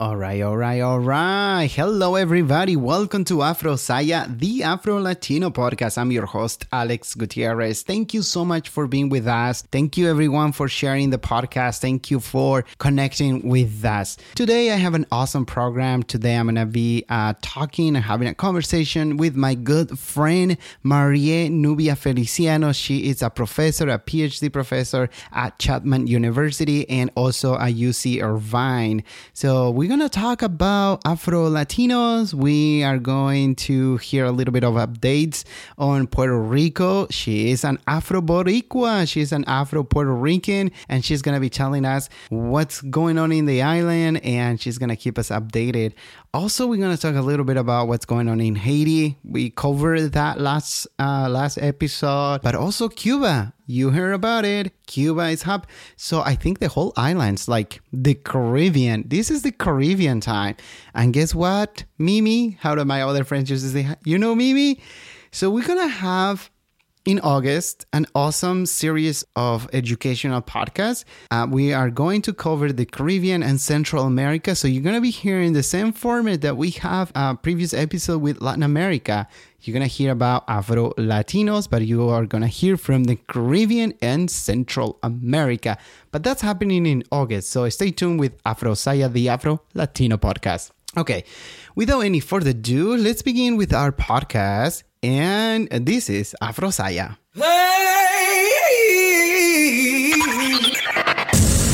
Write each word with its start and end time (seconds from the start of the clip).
All 0.00 0.16
right, 0.16 0.40
all 0.40 0.56
right, 0.56 0.80
all 0.80 0.98
right. 0.98 1.70
Hello, 1.70 2.14
everybody. 2.14 2.74
Welcome 2.74 3.22
to 3.24 3.42
Afro 3.42 3.76
Saya, 3.76 4.26
the 4.30 4.62
Afro 4.62 4.98
Latino 4.98 5.50
podcast. 5.50 5.98
I'm 5.98 6.10
your 6.10 6.24
host, 6.24 6.64
Alex 6.72 7.14
Gutierrez. 7.14 7.82
Thank 7.82 8.14
you 8.14 8.22
so 8.22 8.42
much 8.42 8.70
for 8.70 8.86
being 8.86 9.10
with 9.10 9.26
us. 9.26 9.60
Thank 9.70 9.98
you, 9.98 10.08
everyone, 10.08 10.52
for 10.52 10.68
sharing 10.68 11.10
the 11.10 11.18
podcast. 11.18 11.82
Thank 11.82 12.10
you 12.10 12.18
for 12.18 12.64
connecting 12.78 13.46
with 13.46 13.84
us. 13.84 14.16
Today, 14.36 14.72
I 14.72 14.76
have 14.76 14.94
an 14.94 15.04
awesome 15.12 15.44
program. 15.44 16.02
Today, 16.02 16.36
I'm 16.36 16.46
going 16.46 16.54
to 16.54 16.64
be 16.64 17.04
uh, 17.10 17.34
talking 17.42 17.94
and 17.94 18.02
having 18.02 18.26
a 18.26 18.34
conversation 18.34 19.18
with 19.18 19.36
my 19.36 19.54
good 19.54 19.98
friend, 19.98 20.56
Marie 20.82 21.50
Nubia 21.50 21.94
Feliciano. 21.94 22.72
She 22.72 23.10
is 23.10 23.20
a 23.20 23.28
professor, 23.28 23.86
a 23.90 23.98
PhD 23.98 24.50
professor 24.50 25.10
at 25.30 25.58
Chapman 25.58 26.06
University 26.06 26.88
and 26.88 27.10
also 27.16 27.56
at 27.56 27.74
UC 27.74 28.22
Irvine. 28.22 29.04
So, 29.34 29.70
we 29.70 29.89
going 29.90 29.98
to 29.98 30.08
talk 30.08 30.40
about 30.40 31.00
Afro 31.04 31.50
Latinos. 31.50 32.32
We 32.32 32.84
are 32.84 32.96
going 32.96 33.56
to 33.56 33.96
hear 33.96 34.24
a 34.24 34.30
little 34.30 34.52
bit 34.52 34.62
of 34.62 34.74
updates 34.74 35.42
on 35.78 36.06
Puerto 36.06 36.38
Rico. 36.38 37.08
She 37.10 37.50
is 37.50 37.64
an 37.64 37.76
Afro 37.88 38.20
Boricua. 38.20 39.08
She's 39.08 39.32
an 39.32 39.44
Afro 39.48 39.82
Puerto 39.82 40.14
Rican, 40.14 40.70
and 40.88 41.04
she's 41.04 41.22
going 41.22 41.34
to 41.34 41.40
be 41.40 41.50
telling 41.50 41.84
us 41.84 42.08
what's 42.28 42.82
going 42.82 43.18
on 43.18 43.32
in 43.32 43.46
the 43.46 43.62
island, 43.62 44.24
and 44.24 44.60
she's 44.60 44.78
going 44.78 44.90
to 44.90 44.96
keep 44.96 45.18
us 45.18 45.28
updated. 45.30 45.94
Also, 46.32 46.68
we're 46.68 46.76
going 46.76 46.94
to 46.94 47.00
talk 47.00 47.16
a 47.16 47.20
little 47.20 47.44
bit 47.44 47.56
about 47.56 47.88
what's 47.88 48.04
going 48.04 48.28
on 48.28 48.40
in 48.40 48.54
Haiti. 48.54 49.18
We 49.24 49.50
covered 49.50 50.12
that 50.12 50.40
last 50.40 50.86
uh, 51.00 51.28
last 51.28 51.58
episode, 51.58 52.42
but 52.42 52.54
also 52.54 52.88
Cuba. 52.88 53.52
You 53.66 53.90
heard 53.90 54.12
about 54.12 54.44
it. 54.44 54.72
Cuba 54.86 55.22
is 55.30 55.42
hub. 55.42 55.66
So 55.96 56.22
I 56.22 56.36
think 56.36 56.60
the 56.60 56.68
whole 56.68 56.92
island's 56.96 57.48
like 57.48 57.82
the 57.92 58.14
Caribbean. 58.14 59.08
This 59.08 59.28
is 59.28 59.42
the 59.42 59.50
Caribbean 59.50 60.20
time. 60.20 60.54
And 60.94 61.12
guess 61.12 61.34
what? 61.34 61.82
Mimi, 61.98 62.58
how 62.60 62.76
do 62.76 62.84
my 62.84 63.02
other 63.02 63.24
friends 63.24 63.50
used 63.50 63.64
to 63.64 63.70
say, 63.70 63.88
you 64.04 64.16
know 64.16 64.36
Mimi? 64.36 64.80
So 65.32 65.50
we're 65.50 65.66
gonna 65.66 65.88
have 65.88 66.48
in 67.04 67.18
August 67.20 67.86
an 67.92 68.06
awesome 68.14 68.66
series 68.66 69.24
of 69.36 69.68
educational 69.72 70.42
podcasts. 70.42 71.04
Uh, 71.30 71.46
we 71.50 71.72
are 71.72 71.90
going 71.90 72.22
to 72.22 72.32
cover 72.32 72.72
the 72.72 72.84
Caribbean 72.84 73.42
and 73.42 73.60
Central 73.60 74.04
America. 74.04 74.54
So 74.54 74.68
you're 74.68 74.82
going 74.82 74.94
to 74.94 75.00
be 75.00 75.10
hearing 75.10 75.52
the 75.52 75.62
same 75.62 75.92
format 75.92 76.42
that 76.42 76.56
we 76.56 76.70
have 76.72 77.10
a 77.14 77.34
previous 77.34 77.72
episode 77.72 78.18
with 78.18 78.40
Latin 78.40 78.62
America. 78.62 79.26
You're 79.62 79.74
going 79.74 79.88
to 79.88 79.94
hear 79.94 80.12
about 80.12 80.44
Afro 80.48 80.90
Latinos, 80.92 81.68
but 81.68 81.82
you 81.86 82.08
are 82.08 82.26
going 82.26 82.42
to 82.42 82.48
hear 82.48 82.76
from 82.76 83.04
the 83.04 83.16
Caribbean 83.16 83.94
and 84.00 84.30
Central 84.30 84.98
America. 85.02 85.78
But 86.12 86.22
that's 86.22 86.42
happening 86.42 86.86
in 86.86 87.04
August. 87.10 87.50
So 87.50 87.68
stay 87.68 87.90
tuned 87.90 88.20
with 88.20 88.32
Afro 88.44 88.74
Saya, 88.74 89.08
the 89.08 89.28
Afro 89.28 89.62
Latino 89.74 90.16
podcast. 90.16 90.70
Okay, 90.96 91.22
without 91.76 92.00
any 92.00 92.18
further 92.18 92.50
ado, 92.50 92.96
let's 92.96 93.22
begin 93.22 93.56
with 93.56 93.72
our 93.72 93.92
podcast. 93.92 94.82
And 95.02 95.66
this 95.70 96.10
is 96.10 96.36
Afro 96.42 96.68
Saya. 96.68 97.16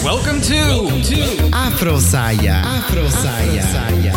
Welcome 0.07 0.39
to, 0.43 0.55
Welcome 0.55 1.03
to 1.03 1.51
Afro 1.51 1.99
Saya. 1.99 2.63
Afro 2.63 3.09
Saya. 3.11 4.15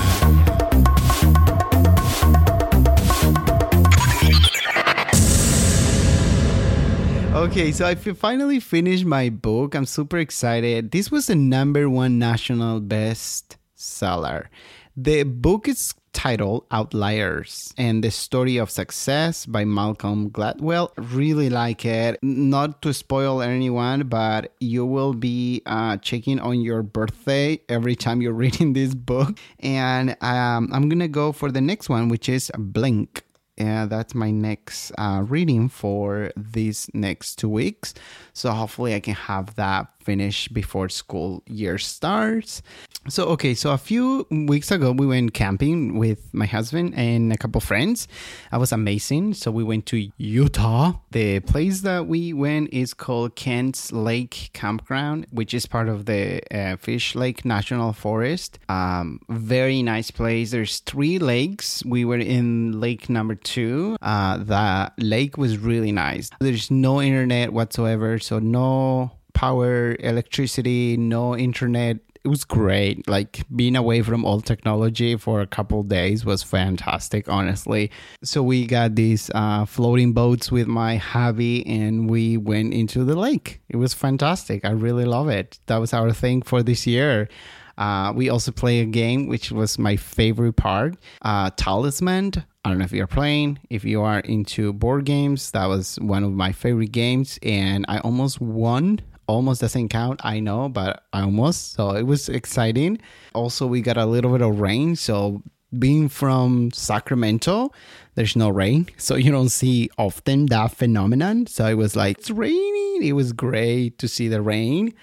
Okay, 7.33 7.71
so 7.71 7.87
I 7.87 7.95
finally 7.95 8.59
finished 8.59 9.05
my 9.05 9.29
book. 9.29 9.73
I'm 9.73 9.87
super 9.87 10.19
excited. 10.19 10.91
This 10.91 11.09
was 11.09 11.25
the 11.25 11.35
number 11.35 11.89
one 11.89 12.19
national 12.19 12.79
best 12.81 13.57
seller. 13.73 14.51
The 14.95 15.23
book 15.23 15.67
is 15.67 15.95
titled 16.13 16.65
Outliers 16.71 17.73
and 17.77 18.03
the 18.03 18.11
Story 18.11 18.57
of 18.57 18.69
Success 18.69 19.45
by 19.45 19.65
Malcolm 19.65 20.29
Gladwell. 20.29 20.91
Really 20.97 21.49
like 21.49 21.85
it. 21.85 22.19
Not 22.21 22.81
to 22.81 22.93
spoil 22.93 23.41
anyone, 23.41 24.07
but 24.07 24.53
you 24.59 24.85
will 24.85 25.13
be 25.13 25.61
uh, 25.65 25.97
checking 25.97 26.39
on 26.39 26.61
your 26.61 26.83
birthday 26.83 27.59
every 27.69 27.95
time 27.95 28.21
you're 28.21 28.33
reading 28.45 28.73
this 28.73 28.93
book. 28.93 29.37
And 29.59 30.11
um, 30.21 30.69
I'm 30.71 30.89
going 30.89 30.99
to 30.99 31.07
go 31.07 31.31
for 31.31 31.51
the 31.51 31.61
next 31.61 31.89
one, 31.89 32.09
which 32.09 32.29
is 32.29 32.51
Blink. 32.57 33.23
Yeah, 33.57 33.87
that's 33.87 34.15
my 34.15 34.31
next 34.31 34.93
uh, 34.97 35.23
reading 35.27 35.67
for 35.67 36.31
these 36.37 36.89
next 36.93 37.35
two 37.35 37.49
weeks. 37.49 37.93
So 38.31 38.51
hopefully 38.51 38.95
I 38.95 39.01
can 39.01 39.15
have 39.15 39.55
that 39.55 39.87
finished 40.09 40.53
before 40.53 40.89
school 40.89 41.43
year 41.45 41.77
starts. 41.77 42.63
So, 43.07 43.21
okay, 43.35 43.53
so 43.53 43.71
a 43.71 43.77
few 43.77 44.25
weeks 44.31 44.71
ago, 44.71 44.91
we 44.91 45.05
went 45.05 45.33
camping 45.33 45.97
with 46.03 46.21
my 46.33 46.47
husband 46.57 46.93
and 46.95 47.31
a 47.31 47.37
couple 47.37 47.61
friends. 47.61 48.07
That 48.51 48.59
was 48.59 48.71
amazing. 48.71 49.35
So, 49.35 49.51
we 49.51 49.63
went 49.63 49.85
to 49.93 49.97
Utah. 50.17 50.93
The 51.11 51.39
place 51.41 51.81
that 51.81 52.07
we 52.07 52.33
went 52.33 52.73
is 52.73 52.93
called 52.93 53.35
Kent's 53.35 53.91
Lake 53.91 54.49
Campground, 54.53 55.27
which 55.31 55.53
is 55.53 55.65
part 55.67 55.87
of 55.89 56.05
the 56.05 56.41
uh, 56.51 56.75
Fishlake 56.85 57.45
National 57.45 57.93
Forest. 57.93 58.57
Um, 58.67 59.19
very 59.29 59.83
nice 59.83 60.09
place. 60.11 60.51
There's 60.51 60.79
three 60.79 61.19
lakes. 61.19 61.83
We 61.85 62.03
were 62.03 62.17
in 62.17 62.79
lake 62.79 63.09
number 63.09 63.35
two. 63.35 63.95
Uh, 64.01 64.37
the 64.37 64.91
lake 64.97 65.37
was 65.37 65.57
really 65.57 65.91
nice. 65.91 66.29
There's 66.39 66.69
no 66.71 66.99
internet 66.99 67.53
whatsoever, 67.53 68.19
so 68.19 68.39
no 68.39 69.18
power, 69.33 69.95
electricity, 69.99 70.97
no 70.97 71.35
internet 71.35 71.97
it 72.23 72.27
was 72.27 72.43
great. 72.43 73.07
Like 73.07 73.43
being 73.55 73.75
away 73.75 74.01
from 74.01 74.25
all 74.25 74.41
technology 74.41 75.15
for 75.15 75.41
a 75.41 75.47
couple 75.47 75.83
days 75.83 76.25
was 76.25 76.43
fantastic, 76.43 77.29
honestly. 77.29 77.91
So 78.23 78.43
we 78.43 78.65
got 78.67 78.95
these 78.95 79.31
uh, 79.33 79.65
floating 79.65 80.13
boats 80.13 80.51
with 80.51 80.67
my 80.67 80.97
hubby, 80.97 81.65
and 81.65 82.09
we 82.09 82.37
went 82.37 82.73
into 82.73 83.03
the 83.05 83.15
lake. 83.15 83.61
It 83.69 83.77
was 83.77 83.93
fantastic. 83.93 84.65
I 84.65 84.71
really 84.71 85.05
love 85.05 85.29
it. 85.29 85.59
That 85.67 85.77
was 85.77 85.93
our 85.93 86.11
thing 86.11 86.41
for 86.41 86.61
this 86.61 86.85
year. 86.85 87.29
Uh, 87.77 88.11
we 88.13 88.27
also 88.29 88.51
play 88.51 88.81
a 88.81 88.85
game 88.85 89.27
which 89.27 89.53
was 89.53 89.79
my 89.79 89.95
favorite 89.95 90.57
part, 90.57 90.97
uh, 91.21 91.49
Talisman. 91.51 92.33
I 92.65 92.69
don't 92.69 92.79
know 92.79 92.83
if 92.83 92.91
you're 92.91 93.07
playing. 93.07 93.59
If 93.69 93.85
you 93.85 94.01
are 94.01 94.19
into 94.19 94.73
board 94.73 95.05
games, 95.05 95.51
that 95.51 95.67
was 95.67 95.95
one 96.01 96.25
of 96.25 96.33
my 96.33 96.51
favorite 96.51 96.91
games, 96.91 97.39
and 97.41 97.85
I 97.87 97.99
almost 97.99 98.41
won 98.41 98.99
almost 99.29 99.61
doesn't 99.61 99.89
count, 99.89 100.19
I 100.23 100.39
know, 100.39 100.69
but 100.69 101.03
I 101.13 101.21
almost. 101.21 101.73
So 101.73 101.91
it 101.91 102.03
was 102.03 102.29
exciting. 102.29 102.99
Also, 103.33 103.67
we 103.67 103.81
got 103.81 103.97
a 103.97 104.05
little 104.05 104.31
bit 104.31 104.41
of 104.41 104.59
rain. 104.59 104.95
So 104.95 105.43
being 105.77 106.09
from 106.09 106.71
Sacramento, 106.71 107.71
there's 108.15 108.35
no 108.35 108.49
rain. 108.49 108.87
So 108.97 109.15
you 109.15 109.31
don't 109.31 109.49
see 109.49 109.89
often 109.97 110.47
that 110.47 110.75
phenomenon. 110.75 111.47
So 111.47 111.65
it 111.67 111.75
was 111.75 111.95
like, 111.95 112.17
it's 112.17 112.31
raining. 112.31 113.03
It 113.03 113.13
was 113.13 113.31
great 113.31 113.99
to 113.99 114.07
see 114.07 114.27
the 114.27 114.41
rain. 114.41 114.93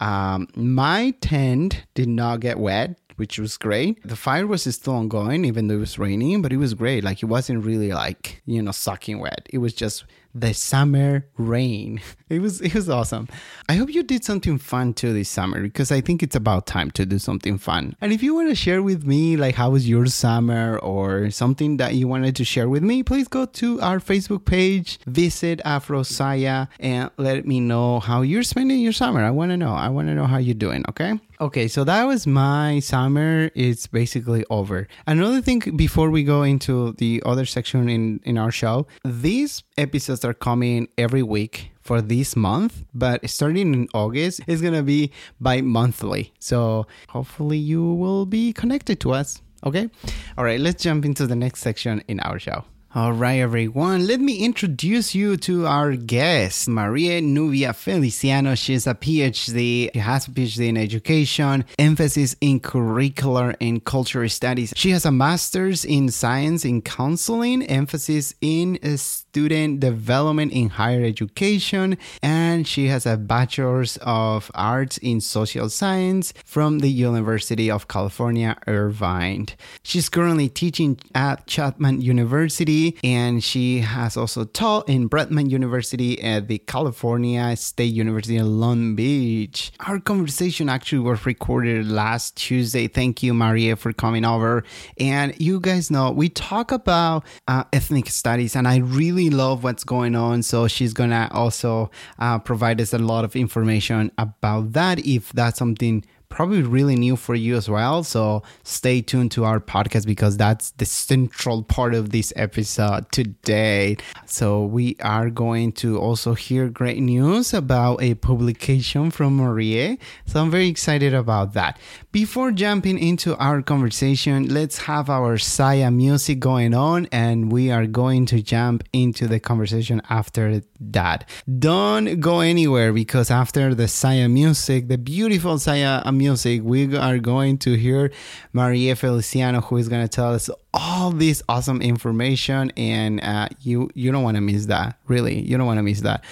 Um, 0.00 0.48
my 0.54 1.12
tent 1.20 1.84
did 1.94 2.08
not 2.08 2.40
get 2.40 2.58
wet 2.58 2.99
which 3.20 3.38
was 3.38 3.58
great. 3.58 4.02
The 4.02 4.16
fire 4.16 4.46
was 4.46 4.62
still 4.62 4.94
ongoing, 4.94 5.44
even 5.44 5.68
though 5.68 5.74
it 5.74 5.80
was 5.80 5.98
raining, 5.98 6.40
but 6.40 6.54
it 6.54 6.56
was 6.56 6.72
great. 6.72 7.04
Like 7.04 7.22
it 7.22 7.26
wasn't 7.26 7.66
really 7.66 7.92
like, 7.92 8.40
you 8.46 8.62
know, 8.62 8.70
sucking 8.70 9.18
wet. 9.18 9.46
It 9.52 9.58
was 9.58 9.74
just 9.74 10.06
the 10.34 10.54
summer 10.54 11.26
rain. 11.36 12.00
It 12.30 12.40
was 12.40 12.60
it 12.60 12.76
was 12.76 12.88
awesome. 12.88 13.26
I 13.68 13.74
hope 13.74 13.92
you 13.92 14.04
did 14.04 14.22
something 14.22 14.56
fun 14.56 14.94
too 14.94 15.12
this 15.12 15.28
summer 15.28 15.60
because 15.60 15.90
I 15.90 16.00
think 16.00 16.22
it's 16.22 16.36
about 16.36 16.64
time 16.64 16.92
to 16.92 17.04
do 17.04 17.18
something 17.18 17.58
fun. 17.58 17.96
And 18.00 18.12
if 18.12 18.22
you 18.22 18.36
want 18.36 18.50
to 18.50 18.54
share 18.54 18.84
with 18.84 19.04
me 19.04 19.36
like 19.36 19.56
how 19.56 19.70
was 19.70 19.88
your 19.88 20.06
summer 20.06 20.78
or 20.78 21.32
something 21.32 21.78
that 21.78 21.96
you 21.96 22.06
wanted 22.06 22.36
to 22.36 22.44
share 22.44 22.68
with 22.68 22.84
me, 22.84 23.02
please 23.02 23.26
go 23.26 23.46
to 23.46 23.80
our 23.80 23.98
Facebook 23.98 24.44
page, 24.44 25.00
visit 25.06 25.60
Afro 25.64 26.04
Saya 26.04 26.68
and 26.78 27.10
let 27.16 27.48
me 27.48 27.58
know 27.58 27.98
how 27.98 28.22
you're 28.22 28.44
spending 28.44 28.78
your 28.78 28.92
summer. 28.92 29.24
I 29.24 29.32
want 29.32 29.50
to 29.50 29.56
know. 29.56 29.74
I 29.74 29.88
want 29.88 30.06
to 30.06 30.14
know 30.14 30.26
how 30.26 30.38
you're 30.38 30.54
doing, 30.54 30.84
okay? 30.90 31.18
Okay, 31.40 31.68
so 31.68 31.84
that 31.84 32.04
was 32.04 32.26
my 32.26 32.80
summer. 32.80 33.50
It's 33.54 33.86
basically 33.86 34.44
over. 34.50 34.86
Another 35.06 35.40
thing 35.40 35.60
before 35.74 36.10
we 36.10 36.22
go 36.22 36.42
into 36.42 36.92
the 36.98 37.22
other 37.24 37.46
section 37.46 37.88
in 37.88 38.20
in 38.24 38.36
our 38.36 38.50
show, 38.50 38.86
these 39.06 39.62
episodes 39.78 40.22
are 40.22 40.34
coming 40.34 40.88
every 40.98 41.22
week 41.22 41.72
for 41.80 42.02
this 42.02 42.36
month, 42.36 42.84
but 42.92 43.24
starting 43.30 43.72
in 43.72 43.88
August, 43.94 44.42
it's 44.46 44.60
gonna 44.60 44.82
be 44.82 45.12
bi 45.40 45.62
monthly. 45.62 46.30
So 46.40 46.86
hopefully 47.08 47.56
you 47.56 47.94
will 47.94 48.26
be 48.26 48.52
connected 48.52 49.00
to 49.00 49.12
us. 49.12 49.40
Okay? 49.64 49.88
All 50.36 50.44
right, 50.44 50.60
let's 50.60 50.82
jump 50.82 51.06
into 51.06 51.26
the 51.26 51.36
next 51.36 51.60
section 51.60 52.02
in 52.06 52.20
our 52.20 52.38
show. 52.38 52.64
All 52.92 53.12
right, 53.12 53.38
everyone. 53.38 54.08
Let 54.08 54.18
me 54.18 54.38
introduce 54.44 55.14
you 55.14 55.36
to 55.36 55.64
our 55.64 55.94
guest, 55.94 56.68
Maria 56.68 57.20
Nubia 57.20 57.72
Feliciano. 57.72 58.56
She's 58.56 58.84
a 58.84 58.94
PhD. 58.94 59.90
She 59.92 59.98
has 60.00 60.26
a 60.26 60.32
PhD 60.32 60.66
in 60.66 60.76
education, 60.76 61.66
emphasis 61.78 62.34
in 62.40 62.58
curricular 62.58 63.54
and 63.60 63.84
cultural 63.84 64.28
studies. 64.28 64.72
She 64.74 64.90
has 64.90 65.06
a 65.06 65.12
master's 65.12 65.84
in 65.84 66.08
science 66.08 66.64
in 66.64 66.82
counseling, 66.82 67.62
emphasis 67.62 68.34
in 68.40 68.76
uh, 68.82 68.96
student 68.96 69.78
development 69.78 70.50
in 70.50 70.70
higher 70.70 71.04
education, 71.04 71.96
and 72.24 72.66
she 72.66 72.88
has 72.88 73.06
a 73.06 73.16
bachelor's 73.16 73.98
of 73.98 74.50
arts 74.52 74.98
in 74.98 75.20
social 75.20 75.68
science 75.68 76.32
from 76.44 76.80
the 76.80 76.90
University 76.90 77.70
of 77.70 77.86
California, 77.86 78.56
Irvine. 78.66 79.46
She's 79.84 80.08
currently 80.08 80.48
teaching 80.48 80.98
at 81.14 81.46
Chapman 81.46 82.00
University 82.00 82.79
and 83.04 83.42
she 83.42 83.80
has 83.80 84.16
also 84.16 84.44
taught 84.44 84.88
in 84.88 85.08
Brandman 85.08 85.50
University 85.50 86.20
at 86.22 86.48
the 86.48 86.58
California 86.58 87.56
State 87.56 87.94
University 87.94 88.36
in 88.36 88.60
Long 88.60 88.94
Beach. 88.94 89.72
Our 89.86 90.00
conversation 90.00 90.68
actually 90.68 91.00
was 91.00 91.26
recorded 91.26 91.88
last 91.88 92.36
Tuesday. 92.36 92.88
Thank 92.88 93.22
you, 93.22 93.34
Maria, 93.34 93.76
for 93.76 93.92
coming 93.92 94.24
over. 94.24 94.64
And 94.98 95.38
you 95.40 95.60
guys 95.60 95.90
know 95.90 96.10
we 96.10 96.28
talk 96.28 96.72
about 96.72 97.24
uh, 97.48 97.64
ethnic 97.72 98.08
studies, 98.08 98.56
and 98.56 98.66
I 98.66 98.78
really 98.78 99.30
love 99.30 99.64
what's 99.64 99.84
going 99.84 100.14
on. 100.16 100.42
So 100.42 100.68
she's 100.68 100.92
gonna 100.92 101.28
also 101.32 101.90
uh, 102.18 102.38
provide 102.38 102.80
us 102.80 102.92
a 102.92 102.98
lot 102.98 103.24
of 103.24 103.36
information 103.36 104.10
about 104.18 104.72
that 104.72 104.98
if 105.06 105.32
that's 105.32 105.58
something 105.58 106.04
probably 106.30 106.62
really 106.62 106.96
new 106.96 107.16
for 107.16 107.34
you 107.34 107.56
as 107.56 107.68
well. 107.68 108.02
So 108.02 108.42
stay 108.62 109.02
tuned 109.02 109.32
to 109.32 109.44
our 109.44 109.60
podcast 109.60 110.06
because 110.06 110.36
that's 110.36 110.70
the 110.72 110.86
central 110.86 111.62
part 111.62 111.94
of 111.94 112.10
this 112.10 112.32
episode 112.36 113.10
today. 113.12 113.98
So 114.24 114.64
we 114.64 114.96
are 115.02 115.28
going 115.28 115.72
to 115.72 115.98
also 115.98 116.34
hear 116.34 116.68
great 116.68 117.00
news 117.00 117.52
about 117.52 118.00
a 118.02 118.14
publication 118.14 119.10
from 119.10 119.36
Marie. 119.36 119.98
So 120.26 120.40
I'm 120.40 120.50
very 120.50 120.68
excited 120.68 121.12
about 121.12 121.52
that. 121.54 121.78
Before 122.12 122.52
jumping 122.52 122.98
into 122.98 123.36
our 123.36 123.60
conversation, 123.60 124.48
let's 124.48 124.78
have 124.78 125.10
our 125.10 125.36
Saya 125.36 125.90
music 125.90 126.38
going 126.38 126.74
on 126.74 127.06
and 127.12 127.52
we 127.52 127.70
are 127.70 127.86
going 127.86 128.26
to 128.26 128.40
jump 128.40 128.84
into 128.92 129.26
the 129.26 129.40
conversation 129.40 130.00
after 130.08 130.62
that. 130.80 131.28
Don't 131.58 132.20
go 132.20 132.40
anywhere 132.40 132.92
because 132.92 133.30
after 133.30 133.74
the 133.74 133.88
Saya 133.88 134.28
music, 134.28 134.88
the 134.88 134.98
beautiful 134.98 135.58
Saya 135.58 136.02
music, 136.20 136.60
we 136.62 136.96
are 136.96 137.18
going 137.18 137.56
to 137.58 137.76
hear 137.76 138.12
Maria 138.52 138.94
Feliciano, 138.94 139.62
who 139.62 139.78
is 139.78 139.88
going 139.88 140.06
to 140.06 140.08
tell 140.08 140.34
us 140.34 140.50
all 140.74 141.10
this 141.10 141.42
awesome 141.48 141.80
information, 141.80 142.70
and 142.76 143.20
uh, 143.22 143.48
you 143.62 143.90
you 143.94 144.12
don't 144.12 144.22
want 144.22 144.36
to 144.36 144.42
miss 144.42 144.66
that. 144.66 144.98
Really, 145.08 145.40
you 145.40 145.56
don't 145.56 145.66
want 145.66 145.78
to 145.78 145.82
miss 145.82 146.02
that. 146.02 146.22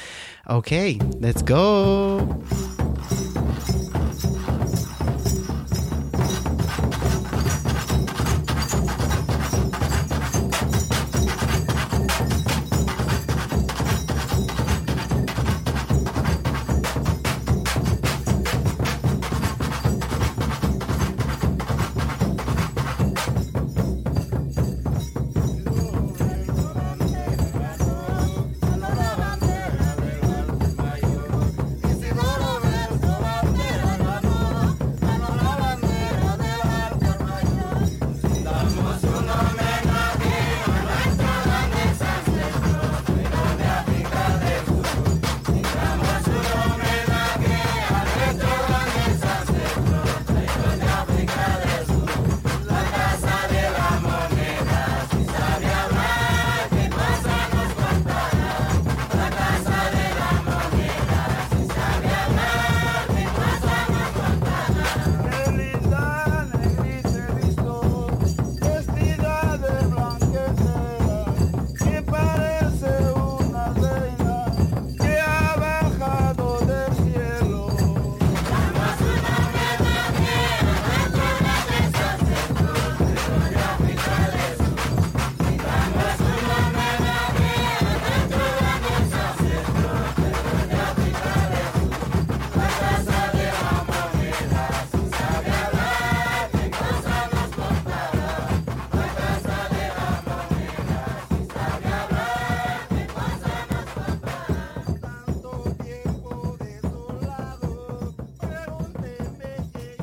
Okay, 0.48 1.00
let's 1.20 1.42
go. 1.42 2.42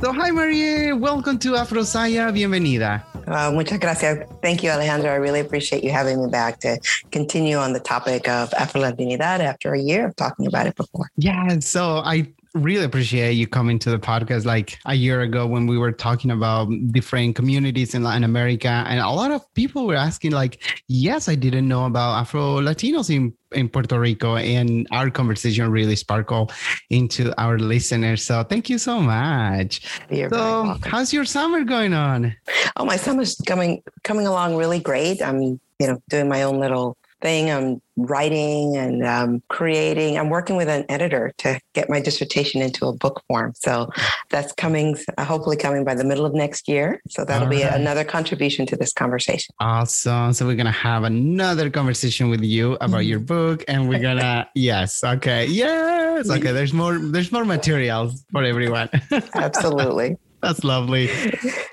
So, 0.06 0.14
hi, 0.14 0.30
Marie. 0.30 0.94
Welcome 0.94 1.40
to 1.40 1.54
Afrosaya. 1.54 2.32
Bienvenida. 2.32 3.02
Uh, 3.26 3.52
muchas 3.52 3.80
gracias. 3.80 4.30
Thank 4.40 4.62
you, 4.62 4.70
Alejandro. 4.70 5.10
I 5.10 5.16
really 5.16 5.40
appreciate 5.40 5.84
you 5.84 5.90
having 5.90 6.24
me 6.24 6.30
back 6.30 6.60
to 6.60 6.78
continue 7.12 7.58
on 7.58 7.74
the 7.74 7.80
topic 7.80 8.30
of 8.30 8.54
Afro 8.54 8.82
Latinidad 8.82 9.40
after 9.40 9.74
a 9.74 9.80
year 9.80 10.06
of 10.06 10.16
talking 10.16 10.46
about 10.46 10.68
it 10.68 10.76
before. 10.76 11.10
Yeah. 11.18 11.58
So, 11.60 12.04
I 12.06 12.32
really 12.56 12.86
appreciate 12.86 13.34
you 13.34 13.48
coming 13.48 13.78
to 13.80 13.92
the 13.92 14.00
podcast 14.00 14.46
like 14.46 14.80
a 14.86 14.96
year 14.96 15.22
ago 15.22 15.46
when 15.46 15.68
we 15.68 15.78
were 15.78 15.92
talking 15.92 16.32
about 16.32 16.70
different 16.92 17.36
communities 17.36 17.94
in 17.94 18.02
Latin 18.02 18.24
America. 18.24 18.84
And 18.88 19.00
a 19.00 19.10
lot 19.10 19.32
of 19.32 19.42
people 19.54 19.86
were 19.86 19.96
asking, 19.96 20.32
like, 20.32 20.64
yes, 20.88 21.28
I 21.28 21.36
didn't 21.36 21.68
know 21.68 21.86
about 21.86 22.16
Afro 22.22 22.62
Latinos 22.62 23.14
in, 23.14 23.34
in 23.52 23.68
Puerto 23.68 24.00
Rico. 24.00 24.38
And 24.38 24.88
our 24.92 25.10
conversation 25.10 25.70
really 25.70 25.98
sparkled 25.98 26.54
into 26.90 27.34
our 27.40 27.60
listeners. 27.60 28.24
So 28.24 28.44
thank 28.44 28.70
you 28.70 28.78
so 28.78 29.00
much. 29.00 29.82
You're 30.10 30.30
so 30.30 30.78
how's 30.84 31.12
your 31.12 31.26
summer 31.26 31.64
going 31.64 31.94
on? 31.94 32.36
Oh, 32.78 32.86
my 32.86 32.96
summer's 32.96 33.36
coming 33.46 33.84
coming 34.04 34.28
along 34.28 34.56
really 34.56 34.80
great. 34.80 35.22
I'm, 35.22 35.42
you 35.42 35.88
know, 35.88 36.02
doing 36.08 36.30
my 36.30 36.44
own 36.44 36.60
little 36.60 36.98
thing. 37.22 37.50
I'm 37.50 37.82
writing 37.98 38.76
and 38.76 39.06
um, 39.06 39.42
creating. 39.50 40.18
I'm 40.18 40.30
working 40.30 40.56
with 40.56 40.68
an 40.68 40.86
editor 40.90 41.34
to 41.40 41.60
get 41.74 41.90
my 41.90 42.00
dissertation 42.00 42.62
into 42.62 42.88
a 42.88 42.94
book 42.94 43.24
form. 43.28 43.54
So 43.56 43.90
that's 44.30 44.52
coming, 44.54 44.98
uh, 45.18 45.24
hopefully 45.24 45.58
coming 45.58 45.84
by 45.84 45.96
the 45.96 46.04
middle 46.04 46.26
of 46.26 46.34
next 46.34 46.68
year. 46.68 47.02
So 47.10 47.24
that'll 47.26 47.48
be 47.48 47.62
another 47.62 48.04
contribution 48.04 48.66
to 48.68 48.76
this 48.76 48.94
conversation. 48.94 49.54
Awesome. 49.60 50.34
So 50.34 50.46
we're 50.46 50.56
gonna 50.56 50.72
have 50.72 51.04
another 51.04 51.70
conversation 51.70 52.30
with 52.30 52.42
you 52.42 52.78
about 52.82 53.06
your 53.06 53.20
book, 53.20 53.64
and 53.68 53.88
we're 53.88 54.00
gonna 54.00 54.48
yes, 54.56 55.04
okay, 55.04 55.46
yes, 55.46 56.30
okay. 56.30 56.52
There's 56.52 56.74
more. 56.74 56.98
There's 56.98 57.32
more 57.32 57.46
materials 57.46 58.26
for 58.32 58.44
everyone. 58.44 58.90
Absolutely. 59.34 60.18
That's 60.46 60.64
lovely. 60.64 61.10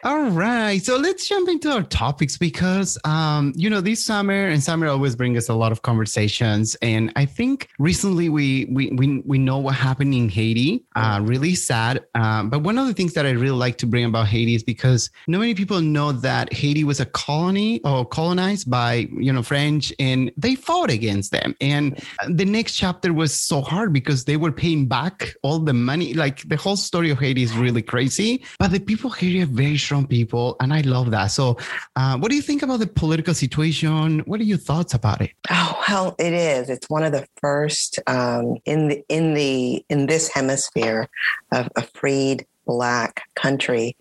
All 0.03 0.31
right. 0.31 0.83
So 0.83 0.97
let's 0.97 1.29
jump 1.29 1.47
into 1.51 1.71
our 1.71 1.83
topics 1.83 2.39
because, 2.39 2.97
um, 3.05 3.53
you 3.55 3.69
know, 3.69 3.83
this 3.83 4.03
summer 4.03 4.47
and 4.47 4.63
summer 4.63 4.89
always 4.89 5.15
bring 5.15 5.37
us 5.37 5.51
a 5.51 5.55
lot 5.55 5.73
of 5.73 5.83
conversations. 5.83 6.75
And 6.81 7.13
I 7.15 7.27
think 7.27 7.69
recently 7.79 8.31
we, 8.31 8.67
we, 8.71 8.91
we, 8.93 9.19
we 9.27 9.37
know 9.37 9.59
what 9.59 9.75
happened 9.75 10.15
in 10.15 10.31
Haiti, 10.31 10.87
uh, 10.97 11.21
really 11.23 11.55
sad. 11.55 12.03
Um, 12.15 12.49
but 12.49 12.61
one 12.61 12.79
of 12.79 12.87
the 12.87 12.95
things 12.95 13.13
that 13.13 13.27
I 13.27 13.33
really 13.33 13.59
like 13.59 13.77
to 13.79 13.87
bring 13.87 14.07
about 14.07 14.27
Haiti 14.27 14.55
is 14.55 14.63
because 14.63 15.11
not 15.27 15.41
many 15.41 15.55
people 15.55 15.83
know 15.83 16.13
that 16.13 16.51
Haiti 16.51 16.83
was 16.83 16.99
a 16.99 17.07
colony 17.07 17.83
or 17.85 18.07
colonized 18.07 18.71
by, 18.71 19.07
you 19.13 19.35
know, 19.35 19.43
French 19.43 19.93
and 19.99 20.33
they 20.39 20.55
fought 20.55 20.91
against 20.91 21.31
them. 21.31 21.55
And 21.61 22.03
the 22.27 22.47
next 22.47 22.73
chapter 22.73 23.13
was 23.13 23.35
so 23.35 23.61
hard 23.61 23.93
because 23.93 24.25
they 24.25 24.39
were 24.39 24.51
paying 24.51 24.89
back 24.89 25.35
all 25.43 25.59
the 25.59 25.75
money. 25.75 26.15
Like 26.15 26.49
the 26.49 26.57
whole 26.57 26.77
story 26.77 27.11
of 27.11 27.19
Haiti 27.19 27.43
is 27.43 27.55
really 27.55 27.83
crazy 27.83 28.43
but 28.63 28.71
the 28.71 28.79
people 28.79 29.11
here 29.11 29.43
are 29.43 29.47
very 29.47 29.77
strong 29.77 30.07
people, 30.07 30.55
and 30.61 30.73
I 30.73 30.83
love 30.83 31.11
that. 31.11 31.33
So, 31.33 31.59
uh, 31.97 32.17
what 32.19 32.31
do 32.31 32.37
you 32.37 32.43
think 32.43 32.63
about 32.63 32.79
the 32.79 32.87
political 32.87 33.35
situation? 33.35 34.21
What 34.21 34.39
are 34.39 34.45
your 34.45 34.57
thoughts 34.57 34.95
about 34.95 35.21
it? 35.21 35.33
Oh 35.51 35.83
well, 35.89 36.15
it 36.21 36.33
is. 36.33 36.71
It's 36.71 36.89
one 36.89 37.03
of 37.03 37.11
the 37.11 37.27
first 37.41 37.99
um, 38.07 38.59
in 38.65 38.87
the 38.87 39.03
in 39.09 39.35
the 39.35 39.85
in 39.91 40.07
this 40.07 40.31
hemisphere 40.33 41.09
of 41.51 41.71
a 41.75 41.83
freed 41.83 42.47
black 42.67 43.23
country 43.35 43.97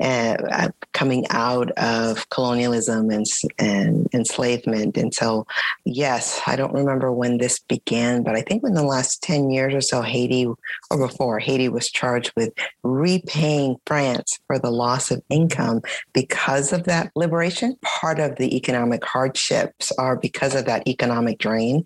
uh, 0.00 0.68
coming 0.92 1.26
out 1.30 1.70
of 1.72 2.28
colonialism 2.30 3.10
and, 3.10 3.26
and 3.58 4.08
enslavement. 4.12 4.96
And 4.96 5.12
so, 5.14 5.46
yes, 5.84 6.40
I 6.46 6.56
don't 6.56 6.72
remember 6.72 7.12
when 7.12 7.38
this 7.38 7.58
began, 7.60 8.22
but 8.22 8.34
I 8.34 8.42
think 8.42 8.64
in 8.64 8.74
the 8.74 8.82
last 8.82 9.22
10 9.22 9.50
years 9.50 9.74
or 9.74 9.80
so, 9.80 10.02
Haiti, 10.02 10.46
or 10.90 10.98
before, 10.98 11.38
Haiti 11.38 11.68
was 11.68 11.90
charged 11.90 12.32
with 12.36 12.52
repaying 12.82 13.76
France 13.86 14.38
for 14.46 14.58
the 14.58 14.70
loss 14.70 15.10
of 15.10 15.22
income 15.28 15.82
because 16.12 16.72
of 16.72 16.84
that 16.84 17.10
liberation. 17.14 17.76
Part 17.82 18.20
of 18.20 18.36
the 18.36 18.56
economic 18.56 19.04
hardships 19.04 19.92
are 19.98 20.16
because 20.16 20.54
of 20.54 20.64
that 20.66 20.86
economic 20.88 21.38
drain, 21.38 21.84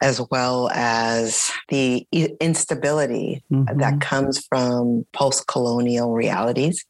as 0.00 0.20
well 0.30 0.70
as 0.74 1.50
the 1.68 2.06
instability 2.40 3.42
mm-hmm. 3.50 3.78
that 3.78 4.00
comes 4.00 4.44
from 4.46 5.06
post 5.12 5.46
colonial 5.54 6.12
realities. 6.12 6.84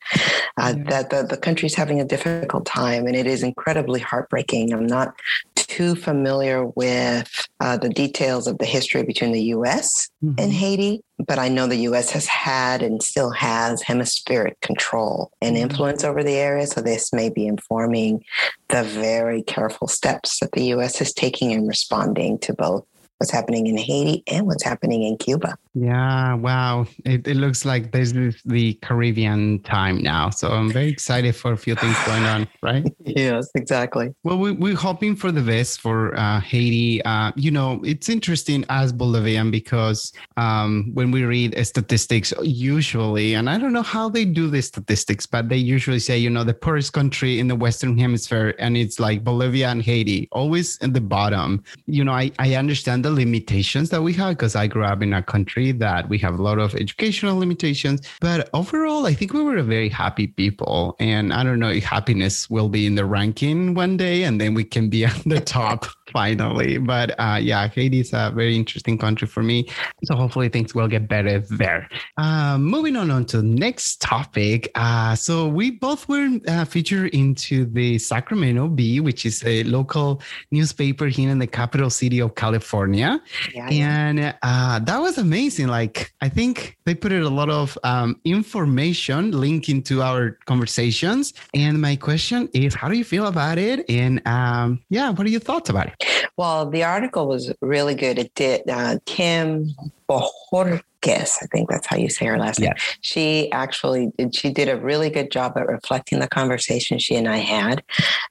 Uh, 0.56 0.73
yeah. 0.76 0.85
That 0.90 1.11
the, 1.11 1.23
the 1.23 1.37
country's 1.37 1.75
having 1.75 2.00
a 2.00 2.04
difficult 2.04 2.64
time, 2.64 3.06
and 3.06 3.14
it 3.14 3.26
is 3.26 3.42
incredibly 3.42 4.00
heartbreaking. 4.00 4.73
I'm 4.73 4.87
not 4.87 5.14
too 5.54 5.94
familiar 5.94 6.66
with 6.66 7.28
uh, 7.61 7.76
the 7.76 7.88
details 7.88 8.47
of 8.47 8.56
the 8.59 8.64
history 8.64 9.02
between 9.02 9.33
the 9.33 9.42
U.S. 9.56 10.09
Mm-hmm. 10.25 10.40
and 10.40 10.52
Haiti, 10.52 11.02
but 11.26 11.38
I 11.38 11.49
know 11.49 11.66
the 11.66 11.88
U.S. 11.90 12.11
has 12.12 12.26
had 12.26 12.83
and 12.83 13.02
still 13.02 13.30
has 13.30 13.83
hemispheric 13.83 14.59
control 14.61 15.30
and 15.42 15.56
mm-hmm. 15.56 15.64
influence 15.64 16.04
over 16.04 16.23
the 16.25 16.37
area. 16.37 16.66
So 16.66 16.80
this 16.80 17.12
may 17.12 17.28
be 17.28 17.47
informing 17.47 18.25
the 18.68 18.85
very 18.85 19.42
careful 19.42 19.88
steps 19.88 20.38
that 20.38 20.52
the 20.52 20.64
U.S. 20.76 21.02
is 21.02 21.12
taking 21.12 21.50
in 21.50 21.66
responding 21.66 22.38
to 22.40 22.54
both 22.54 22.87
what's 23.18 23.33
happening 23.33 23.66
in 23.66 23.76
Haiti 23.76 24.23
and 24.26 24.47
what's 24.47 24.64
happening 24.64 25.02
in 25.02 25.18
Cuba. 25.18 25.59
Yeah, 25.75 26.35
wow. 26.35 26.87
It, 27.04 27.26
it 27.26 27.35
looks 27.35 27.64
like 27.64 27.90
this 27.90 28.12
is 28.12 28.40
the 28.45 28.75
Caribbean 28.75 29.61
time 29.62 30.00
now. 30.02 30.31
So 30.31 30.49
I'm 30.50 30.71
very 30.71 30.88
excited 30.88 31.35
for 31.35 31.52
a 31.52 31.57
few 31.57 31.75
things 31.75 31.97
going 32.07 32.23
on, 32.25 32.49
right? 32.62 32.85
yes, 33.00 33.49
exactly. 33.57 34.14
Well, 34.23 34.38
we, 34.38 34.52
we're 34.52 34.76
hoping 34.76 35.16
for 35.16 35.33
the 35.33 35.40
best 35.40 35.81
for 35.81 36.16
uh, 36.16 36.40
Haiti. 36.40 37.02
Uh, 37.04 37.33
you 37.35 37.50
know, 37.50 37.81
it's 37.85 38.09
interesting 38.09 38.64
as 38.69 38.93
Bolivian 38.93 39.50
because 39.50 40.12
um, 40.37 40.93
when 40.95 41.11
we 41.11 41.25
read 41.25 41.59
statistics, 41.66 42.33
usually, 42.43 43.35
and 43.35 43.50
I 43.50 43.59
don't 43.59 43.73
know 43.73 43.83
how 43.83 44.09
they 44.09 44.25
do 44.25 44.49
the 44.49 44.62
statistics, 44.62 45.26
but 45.26 45.49
they 45.49 45.57
usually 45.57 45.99
say, 45.99 46.16
you 46.16 46.31
know, 46.31 46.45
the 46.45 46.54
poorest 46.54 46.93
country 46.93 47.40
in 47.40 47.49
the 47.49 47.57
Western 47.57 47.99
Hemisphere, 47.99 48.54
and 48.61 48.76
it's 48.76 49.00
like 49.00 49.25
Bolivia 49.25 49.71
and 49.71 49.83
Haiti, 49.83 50.28
always 50.31 50.78
at 50.83 50.95
the 50.95 51.00
bottom. 51.00 51.64
You 51.87 52.04
know, 52.04 52.12
I, 52.12 52.31
I 52.38 52.54
understand 52.54 53.04
the 53.04 53.11
limitations 53.11 53.90
that 53.90 54.02
we 54.02 54.12
have 54.12 54.37
because 54.37 54.54
I 54.54 54.69
grew 54.69 54.85
up 54.85 55.02
in 55.02 55.12
a 55.12 55.23
country 55.23 55.63
that 55.73 56.09
we 56.09 56.18
have 56.18 56.38
a 56.38 56.42
lot 56.42 56.59
of 56.59 56.75
educational 56.75 57.38
limitations. 57.38 58.00
But 58.21 58.49
overall, 58.52 59.06
I 59.06 59.14
think 59.14 59.33
we 59.33 59.42
were 59.42 59.56
a 59.56 59.62
very 59.62 59.88
happy 59.88 60.26
people. 60.26 60.97
And 60.99 61.33
I 61.33 61.42
don't 61.44 61.59
know 61.59 61.71
if 61.71 61.85
happiness 61.85 62.49
will 62.50 62.68
be 62.68 62.87
in 62.87 62.94
the 62.94 63.04
ranking 63.04 63.75
one 63.75 63.97
day 63.97 64.25
and 64.25 64.40
then 64.40 64.54
we 64.54 64.64
can 64.64 64.88
be 64.88 65.04
at 65.11 65.23
the 65.25 65.40
top 65.40 65.87
finally. 66.14 66.78
But 66.78 67.18
uh, 67.18 67.38
yeah, 67.42 67.68
Haiti 67.68 68.00
is 68.00 68.12
a 68.14 68.33
very 68.35 68.54
interesting 68.56 68.97
country 68.97 69.26
for 69.26 69.42
me. 69.42 69.68
So 70.04 70.14
hopefully 70.14 70.49
things 70.49 70.75
will 70.75 70.88
get 70.88 71.09
better 71.09 71.40
there. 71.40 71.90
Uh, 72.16 72.56
moving 72.56 72.97
on, 72.97 73.11
on 73.11 73.26
to 73.26 73.38
the 73.38 73.42
next 73.66 74.00
topic. 74.00 74.71
Uh, 74.76 75.14
so 75.16 75.49
we 75.49 75.73
both 75.73 76.09
were 76.09 76.28
uh, 76.49 76.64
featured 76.64 77.12
into 77.12 77.66
the 77.66 77.99
Sacramento 77.99 78.68
Bee, 78.68 79.00
which 79.00 79.26
is 79.26 79.44
a 79.44 79.64
local 79.64 80.23
newspaper 80.52 81.06
here 81.06 81.30
in 81.30 81.38
the 81.40 81.47
capital 81.47 81.90
city 81.90 82.21
of 82.21 82.35
California. 82.37 83.21
Yeah, 83.52 83.68
and 83.68 84.35
uh, 84.42 84.78
that 84.78 84.99
was 84.99 85.18
amazing. 85.18 85.66
Like, 85.66 86.14
I 86.21 86.28
think 86.28 86.76
they 86.87 86.94
put 86.94 87.12
a 87.12 87.28
lot 87.28 87.50
of 87.50 87.76
um, 87.83 88.21
information 88.25 89.33
linking 89.33 89.83
to 89.90 90.02
our 90.02 90.38
conversations. 90.47 91.35
And 91.54 91.80
my 91.80 91.97
question 91.97 92.49
is, 92.54 92.75
how 92.75 92.88
do 92.88 92.97
you 92.97 93.04
feel 93.04 93.26
about 93.26 93.59
it? 93.59 93.85
And 93.88 94.23
um, 94.26 94.80
yeah, 94.90 95.11
what 95.11 95.26
are 95.26 95.30
your 95.30 95.40
thoughts 95.40 95.71
about 95.71 95.88
it? 95.88 96.03
Well, 96.37 96.68
the 96.68 96.84
article 96.84 97.28
was 97.28 97.52
really 97.61 97.94
good. 97.94 98.18
It 98.18 98.34
did. 98.34 98.68
Uh, 98.68 98.99
Kim 99.04 99.75
Bojor 100.08 100.82
Guess. 101.04 101.42
I 101.42 101.46
think 101.49 101.68
that's 101.68 101.87
how 101.87 101.99
you 101.99 102.08
say 102.08 102.25
her 102.25 102.38
last 102.38 102.58
name. 102.61 102.73
She 103.02 103.52
actually 103.52 104.11
did, 104.16 104.34
she 104.34 104.50
did 104.50 104.70
a 104.70 104.78
really 104.78 105.11
good 105.11 105.30
job 105.30 105.52
at 105.56 105.66
reflecting 105.68 106.18
the 106.18 106.26
conversation 106.26 106.99
she 106.99 107.14
and 107.14 107.28
I 107.28 107.37
had. 107.37 107.82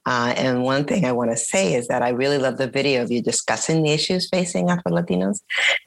Uh, 0.08 0.34
and 0.36 0.63
one 0.63 0.86
thing 0.86 1.06
I 1.06 1.12
want 1.12 1.30
to 1.30 1.38
say 1.38 1.75
is 1.75 1.88
that 1.89 2.01
I 2.01 2.10
really 2.10 2.39
love 2.39 2.58
the 2.58 2.68
video 2.68 3.03
of 3.03 3.12
you 3.12 3.22
discussing 3.22 3.84
the 3.84 3.92
issues 3.92 4.27
facing 4.27 4.72
Afro 4.72 4.92
Latinos 4.92 5.42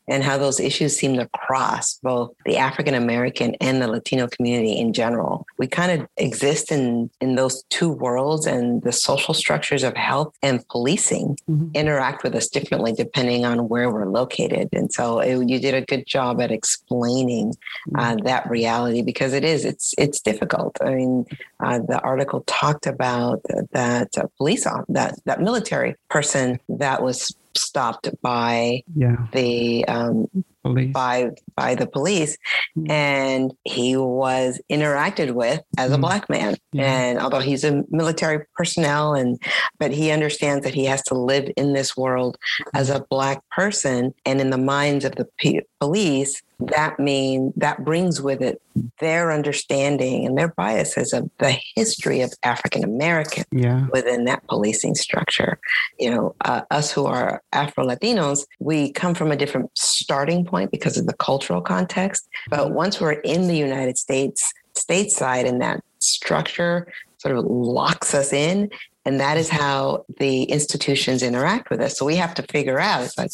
and 0.06 0.22
how 0.22 0.38
those 0.38 0.60
issues 0.60 0.96
seem 0.96 1.16
to 1.16 1.28
cross 1.34 1.98
both 2.04 2.32
the 2.44 2.56
African 2.56 2.94
American 2.94 3.56
and 3.60 3.82
the 3.82 3.88
Latino 3.88 4.28
community 4.28 4.78
in 4.78 4.92
general. 4.92 5.44
We 5.58 5.66
kind 5.66 6.00
of 6.00 6.08
exist 6.18 6.70
in 6.70 7.10
in 7.20 7.34
those 7.34 7.64
two 7.70 7.90
worlds, 7.90 8.46
and 8.46 8.80
the 8.82 8.92
social 8.92 9.34
structures 9.34 9.82
of 9.82 9.96
health 9.96 10.32
and 10.40 10.66
policing 10.68 11.36
mm-hmm. 11.50 11.70
interact 11.74 12.22
with 12.22 12.36
us 12.36 12.46
differently 12.48 12.92
depending 12.92 13.44
on 13.44 13.68
where 13.68 13.90
we're 13.90 14.06
located. 14.06 14.68
And 14.72 14.92
so 14.92 15.18
it, 15.18 15.48
you 15.48 15.58
did 15.58 15.74
a 15.76 15.84
good 15.84 16.06
job 16.06 16.40
at 16.40 16.50
explaining 16.50 17.54
uh, 17.94 18.12
mm-hmm. 18.12 18.26
that 18.26 18.48
reality 18.50 19.02
because 19.02 19.32
it 19.32 19.44
is 19.44 19.64
it's 19.64 19.94
it's 19.98 20.20
difficult. 20.20 20.76
I 20.82 20.94
mean, 20.94 21.26
uh, 21.60 21.80
the 21.80 22.00
article 22.00 22.42
talked 22.46 22.86
about 22.86 23.42
that 23.72 24.08
uh, 24.16 24.26
police 24.36 24.64
that 24.88 25.18
that 25.24 25.40
military 25.40 25.94
person 26.08 26.58
that 26.68 27.02
was 27.02 27.34
stopped 27.56 28.10
by 28.22 28.82
yeah. 28.94 29.26
the 29.32 29.84
um, 29.86 30.28
police. 30.66 30.92
by 30.92 31.30
by 31.54 31.74
the 31.74 31.86
police, 31.86 32.36
mm. 32.76 32.90
and 32.90 33.52
he 33.64 33.96
was 33.96 34.60
interacted 34.70 35.32
with 35.32 35.62
as 35.78 35.90
mm. 35.90 35.94
a 35.94 35.98
black 35.98 36.28
man. 36.28 36.56
Yeah. 36.72 36.84
And 36.84 37.18
although 37.18 37.40
he's 37.40 37.64
a 37.64 37.84
military 37.90 38.44
personnel, 38.54 39.14
and 39.14 39.40
but 39.78 39.92
he 39.92 40.10
understands 40.10 40.64
that 40.64 40.74
he 40.74 40.84
has 40.84 41.02
to 41.04 41.14
live 41.14 41.50
in 41.56 41.72
this 41.72 41.96
world 41.96 42.36
as 42.74 42.90
a 42.90 43.04
black 43.10 43.42
person, 43.50 44.14
and 44.24 44.40
in 44.40 44.50
the 44.50 44.58
minds 44.58 45.04
of 45.04 45.14
the 45.16 45.26
p- 45.38 45.62
police, 45.80 46.42
that 46.58 46.98
mean 46.98 47.52
that 47.56 47.84
brings 47.84 48.20
with 48.22 48.40
it 48.40 48.62
their 48.98 49.30
understanding 49.30 50.26
and 50.26 50.38
their 50.38 50.48
biases 50.48 51.12
of 51.12 51.30
the 51.38 51.56
history 51.74 52.22
of 52.22 52.32
African 52.42 52.82
American 52.82 53.44
yeah. 53.52 53.86
within 53.92 54.24
that 54.24 54.46
policing 54.48 54.94
structure. 54.94 55.58
You 55.98 56.10
know, 56.10 56.34
uh, 56.44 56.62
us 56.70 56.90
who 56.90 57.06
are 57.06 57.42
Afro 57.52 57.86
Latinos, 57.86 58.46
we 58.58 58.92
come 58.92 59.14
from 59.14 59.30
a 59.30 59.36
different 59.36 59.70
starting 59.76 60.44
point 60.44 60.70
because 60.70 60.96
of 60.96 61.06
the 61.06 61.14
cultural 61.14 61.60
context. 61.60 62.26
But 62.48 62.72
once 62.72 63.00
we're 63.00 63.12
in 63.12 63.48
the 63.48 63.56
United 63.56 63.98
States, 63.98 64.52
stateside, 64.74 65.44
in 65.44 65.58
that 65.58 65.82
structure 65.98 66.86
sort 67.26 67.38
of 67.38 67.44
locks 67.44 68.14
us 68.14 68.32
in 68.32 68.70
and 69.06 69.20
that 69.20 69.38
is 69.38 69.48
how 69.48 70.04
the 70.18 70.42
institutions 70.44 71.22
interact 71.22 71.70
with 71.70 71.80
us. 71.80 71.96
So 71.96 72.04
we 72.04 72.16
have 72.16 72.34
to 72.34 72.42
figure 72.42 72.80
out 72.80 73.02
it's 73.04 73.16
like, 73.16 73.30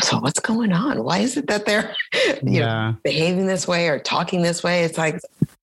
so 0.00 0.18
what's 0.18 0.40
going 0.40 0.72
on? 0.72 1.04
Why 1.04 1.18
is 1.18 1.36
it 1.36 1.46
that 1.48 1.66
they're 1.66 1.94
you 2.42 2.60
yeah. 2.60 2.90
know, 2.90 2.96
behaving 3.04 3.46
this 3.46 3.68
way 3.68 3.88
or 3.88 3.98
talking 3.98 4.40
this 4.40 4.62
way? 4.62 4.82
It's 4.82 4.96
like, 4.96 5.20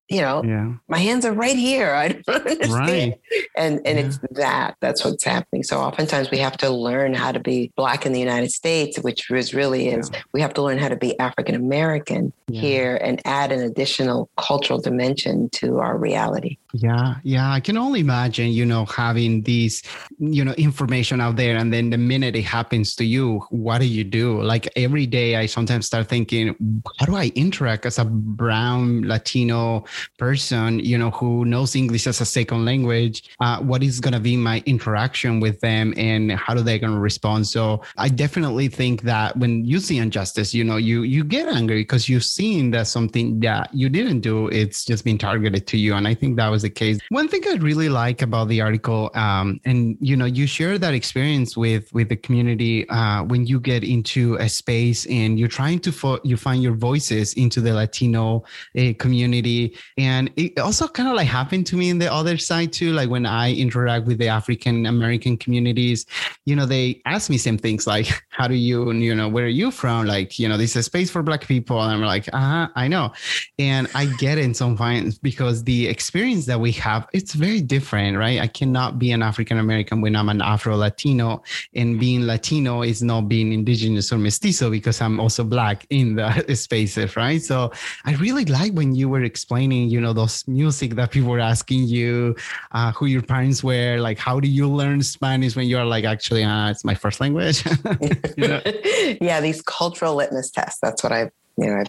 you 0.10 0.22
know, 0.22 0.44
yeah. 0.44 0.74
my 0.88 1.00
hands 1.00 1.26
are 1.26 1.34
right 1.34 1.58
here. 1.58 1.94
I 1.96 2.10
don't 2.10 2.48
understand. 2.48 2.70
Right. 2.72 3.20
And 3.58 3.82
and 3.86 3.98
yeah. 3.98 4.06
it's 4.06 4.20
that. 4.32 4.78
That's 4.80 5.04
what's 5.04 5.24
happening. 5.24 5.64
So 5.64 5.80
oftentimes 5.80 6.30
we 6.30 6.38
have 6.38 6.56
to 6.58 6.70
learn 6.70 7.16
how 7.16 7.32
to 7.32 7.40
be 7.40 7.72
black 7.76 8.06
in 8.06 8.14
the 8.14 8.20
United 8.20 8.52
States, 8.52 9.00
which 9.00 9.32
is 9.32 9.56
really 9.56 9.90
is 9.90 10.12
yeah. 10.14 10.22
we 10.34 10.42
have 10.42 10.54
to 10.54 10.62
learn 10.62 10.78
how 10.78 10.90
to 10.90 10.96
be 10.96 11.20
African 11.20 11.56
American 11.56 12.32
here 12.52 12.98
and 13.02 13.22
add 13.26 13.52
an 13.52 13.62
additional 13.62 14.30
cultural 14.38 14.80
dimension 14.80 15.50
to 15.50 15.80
our 15.80 15.98
reality. 15.98 16.58
Yeah, 16.74 17.16
yeah. 17.24 17.50
I 17.50 17.62
can 17.62 17.78
only 17.78 18.02
imagine, 18.02 18.52
you 18.52 18.66
know, 18.66 18.86
having 18.86 19.42
these, 19.44 19.82
you 20.20 20.44
know, 20.44 20.52
information 20.54 21.22
out 21.22 21.38
there 21.38 21.56
and 21.56 21.72
then 21.72 21.92
the 21.92 21.98
minute 21.98 22.36
it 22.36 22.44
happens 22.44 22.94
to 22.98 23.06
you, 23.06 23.40
what 23.52 23.80
do 23.80 23.88
you 23.88 24.04
do? 24.04 24.42
Like 24.42 24.68
every 24.76 25.06
day 25.06 25.38
I 25.38 25.46
sometimes 25.46 25.86
start 25.86 26.10
thinking, 26.10 26.84
how 27.00 27.06
do 27.06 27.16
I 27.16 27.32
interact 27.36 27.86
as 27.86 28.00
a 28.00 28.06
brown 28.06 29.04
Latino 29.08 29.86
person, 30.18 30.80
you 30.80 30.98
know, 30.98 31.10
who 31.12 31.46
knows 31.46 31.74
English 31.74 32.06
as 32.06 32.20
a 32.20 32.26
second 32.26 32.66
language? 32.66 33.24
Uh, 33.40 33.60
what 33.62 33.82
is 33.82 34.02
going 34.02 34.14
to 34.14 34.20
be 34.20 34.36
my 34.36 34.62
interaction 34.66 35.40
with 35.40 35.62
them 35.62 35.94
and 35.96 36.34
how 36.34 36.54
do 36.54 36.62
they 36.62 36.78
going 36.78 36.94
to 36.94 37.00
respond? 37.00 37.48
So 37.48 37.82
I 37.98 38.10
definitely 38.10 38.68
think 38.68 39.04
that 39.04 39.38
when 39.38 39.64
you 39.64 39.80
see 39.80 40.00
injustice, 40.00 40.54
you 40.54 40.66
know, 40.66 40.76
you 40.76 41.04
you 41.04 41.24
get 41.24 41.48
angry 41.48 41.82
because 41.82 42.10
you've 42.10 42.26
seen 42.26 42.72
that 42.72 42.88
something 42.88 43.40
that 43.40 43.74
you 43.74 43.88
didn't 43.88 44.20
do, 44.20 44.48
it's 44.50 44.84
just 44.84 45.06
been 45.06 45.18
targeted 45.18 45.66
to 45.68 45.78
you. 45.78 45.94
And 45.96 46.06
I 46.06 46.14
think 46.14 46.36
that 46.36 46.50
was 46.50 46.57
was 46.58 46.64
the 46.64 46.70
case. 46.72 46.98
One 47.10 47.28
thing 47.28 47.44
I 47.48 47.56
really 47.58 47.88
like 47.88 48.24
about 48.24 48.48
the 48.48 48.62
article, 48.62 49.12
um, 49.14 49.60
and 49.64 49.96
you 50.02 50.16
know, 50.18 50.26
you 50.26 50.48
share 50.48 50.80
that 50.80 50.94
experience 50.94 51.56
with 51.56 51.94
with 51.94 52.10
the 52.10 52.16
community 52.16 52.90
uh, 52.90 53.24
when 53.24 53.46
you 53.46 53.60
get 53.60 53.84
into 53.84 54.36
a 54.48 54.50
space 54.50 55.06
and 55.06 55.38
you're 55.40 55.56
trying 55.62 55.80
to 55.82 55.92
fo- 55.92 56.20
you 56.24 56.36
find 56.36 56.64
your 56.64 56.74
voices 56.90 57.34
into 57.34 57.62
the 57.62 57.74
Latino 57.74 58.44
uh, 58.78 58.94
community, 58.98 59.78
and 59.98 60.32
it 60.36 60.58
also 60.58 60.88
kind 60.88 61.08
of 61.10 61.16
like 61.16 61.28
happened 61.28 61.68
to 61.68 61.76
me 61.76 61.90
in 61.90 62.00
the 62.00 62.12
other 62.12 62.38
side 62.38 62.74
too. 62.74 62.92
Like 62.92 63.10
when 63.10 63.28
I 63.28 63.54
interact 63.54 64.08
with 64.08 64.18
the 64.18 64.30
African 64.30 64.88
American 64.88 65.38
communities, 65.38 66.08
you 66.46 66.56
know, 66.56 66.66
they 66.66 67.02
ask 67.06 67.30
me 67.30 67.38
same 67.38 67.60
things 67.60 67.86
like, 67.86 68.08
"How 68.30 68.48
do 68.48 68.56
you, 68.56 68.92
you 68.94 69.14
know, 69.14 69.30
where 69.30 69.46
are 69.46 69.58
you 69.62 69.70
from?" 69.70 70.08
Like, 70.08 70.40
you 70.40 70.50
know, 70.50 70.58
this 70.58 70.72
is 70.72 70.78
a 70.78 70.84
space 70.84 71.12
for 71.12 71.22
Black 71.22 71.46
people, 71.48 71.80
and 71.84 71.92
I'm 71.94 72.02
like, 72.02 72.28
"Uh 72.34 72.48
huh, 72.54 72.68
I 72.76 72.88
know," 72.88 73.14
and 73.60 73.88
I 73.94 74.06
get 74.18 74.40
it 74.40 74.46
in 74.48 74.56
some 74.56 74.76
points 74.76 75.20
because 75.20 75.64
the 75.64 75.88
experience 75.88 76.47
that 76.48 76.60
we 76.60 76.72
have 76.74 77.08
it's 77.14 77.34
very 77.34 77.62
different, 77.62 78.18
right? 78.18 78.40
I 78.40 78.48
cannot 78.48 79.00
be 79.00 79.12
an 79.12 79.22
African 79.22 79.60
American 79.60 80.02
when 80.02 80.16
I'm 80.16 80.30
an 80.30 80.42
Afro 80.42 80.76
Latino, 80.76 81.44
and 81.74 82.00
being 82.00 82.26
Latino 82.26 82.82
is 82.82 83.02
not 83.04 83.30
being 83.30 83.54
indigenous 83.54 84.12
or 84.12 84.18
mestizo 84.18 84.70
because 84.70 85.00
I'm 85.02 85.20
also 85.20 85.44
Black 85.44 85.86
in 85.90 86.16
the 86.16 86.56
spaces, 86.56 87.16
right? 87.16 87.42
So 87.42 87.72
I 88.06 88.16
really 88.16 88.46
like 88.46 88.74
when 88.74 88.96
you 88.96 89.10
were 89.10 89.24
explaining, 89.24 89.90
you 89.90 90.02
know, 90.02 90.14
those 90.14 90.48
music 90.48 90.96
that 90.96 91.12
people 91.12 91.30
were 91.30 91.40
asking 91.40 91.84
you, 91.88 92.36
uh, 92.72 92.92
who 92.92 93.06
your 93.06 93.22
parents 93.22 93.64
were, 93.64 93.98
like, 94.00 94.18
how 94.18 94.40
do 94.40 94.48
you 94.48 94.68
learn 94.68 95.02
Spanish 95.04 95.56
when 95.56 95.68
you're 95.68 95.86
like, 95.86 96.06
actually, 96.06 96.44
uh, 96.44 96.70
it's 96.70 96.84
my 96.84 96.96
first 96.96 97.20
language. 97.20 97.64
yeah, 99.22 99.42
these 99.42 99.62
cultural 99.62 100.16
litmus 100.16 100.52
tests. 100.52 100.80
That's 100.82 101.04
what 101.04 101.12
I, 101.12 101.32
you 101.58 101.66
know, 101.66 101.84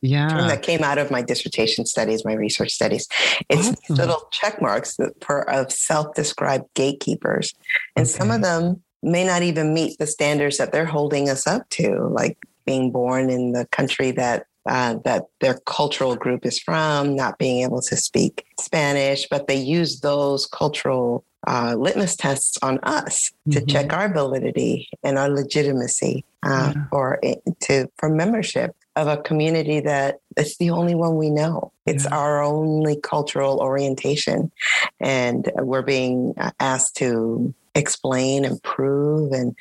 yeah, 0.00 0.28
that 0.48 0.62
came 0.62 0.82
out 0.82 0.98
of 0.98 1.10
my 1.10 1.22
dissertation 1.22 1.86
studies, 1.86 2.24
my 2.24 2.34
research 2.34 2.70
studies. 2.70 3.06
It's 3.48 3.68
awesome. 3.68 3.96
little 3.96 4.28
check 4.32 4.60
marks 4.60 4.98
for 5.20 5.48
of 5.48 5.72
self-described 5.72 6.64
gatekeepers, 6.74 7.54
and 7.96 8.06
okay. 8.06 8.12
some 8.12 8.30
of 8.30 8.42
them 8.42 8.82
may 9.02 9.24
not 9.24 9.42
even 9.42 9.74
meet 9.74 9.98
the 9.98 10.06
standards 10.06 10.58
that 10.58 10.72
they're 10.72 10.84
holding 10.84 11.28
us 11.28 11.46
up 11.46 11.68
to, 11.70 12.08
like 12.12 12.38
being 12.64 12.90
born 12.90 13.30
in 13.30 13.52
the 13.52 13.66
country 13.66 14.10
that 14.12 14.46
uh, 14.66 14.96
that 15.04 15.24
their 15.40 15.58
cultural 15.66 16.14
group 16.14 16.46
is 16.46 16.58
from, 16.58 17.16
not 17.16 17.38
being 17.38 17.62
able 17.64 17.82
to 17.82 17.96
speak 17.96 18.44
Spanish, 18.60 19.26
but 19.28 19.48
they 19.48 19.56
use 19.56 20.00
those 20.00 20.46
cultural 20.46 21.24
uh, 21.48 21.74
litmus 21.76 22.14
tests 22.14 22.56
on 22.62 22.78
us 22.84 23.32
mm-hmm. 23.48 23.58
to 23.58 23.66
check 23.66 23.92
our 23.92 24.12
validity 24.12 24.88
and 25.02 25.18
our 25.18 25.28
legitimacy 25.28 26.24
uh, 26.44 26.72
yeah. 26.74 26.84
for 26.90 27.20
to 27.60 27.88
for 27.98 28.08
membership 28.08 28.76
of 28.96 29.08
a 29.08 29.16
community 29.16 29.80
that 29.80 30.20
it's 30.36 30.56
the 30.58 30.70
only 30.70 30.94
one 30.94 31.16
we 31.16 31.30
know. 31.30 31.72
It's 31.86 32.04
yeah. 32.04 32.16
our 32.16 32.42
only 32.42 32.96
cultural 32.96 33.60
orientation, 33.60 34.52
and 35.00 35.50
we're 35.56 35.82
being 35.82 36.34
asked 36.60 36.96
to 36.96 37.54
explain 37.74 38.44
and 38.44 38.62
prove 38.62 39.32
and 39.32 39.56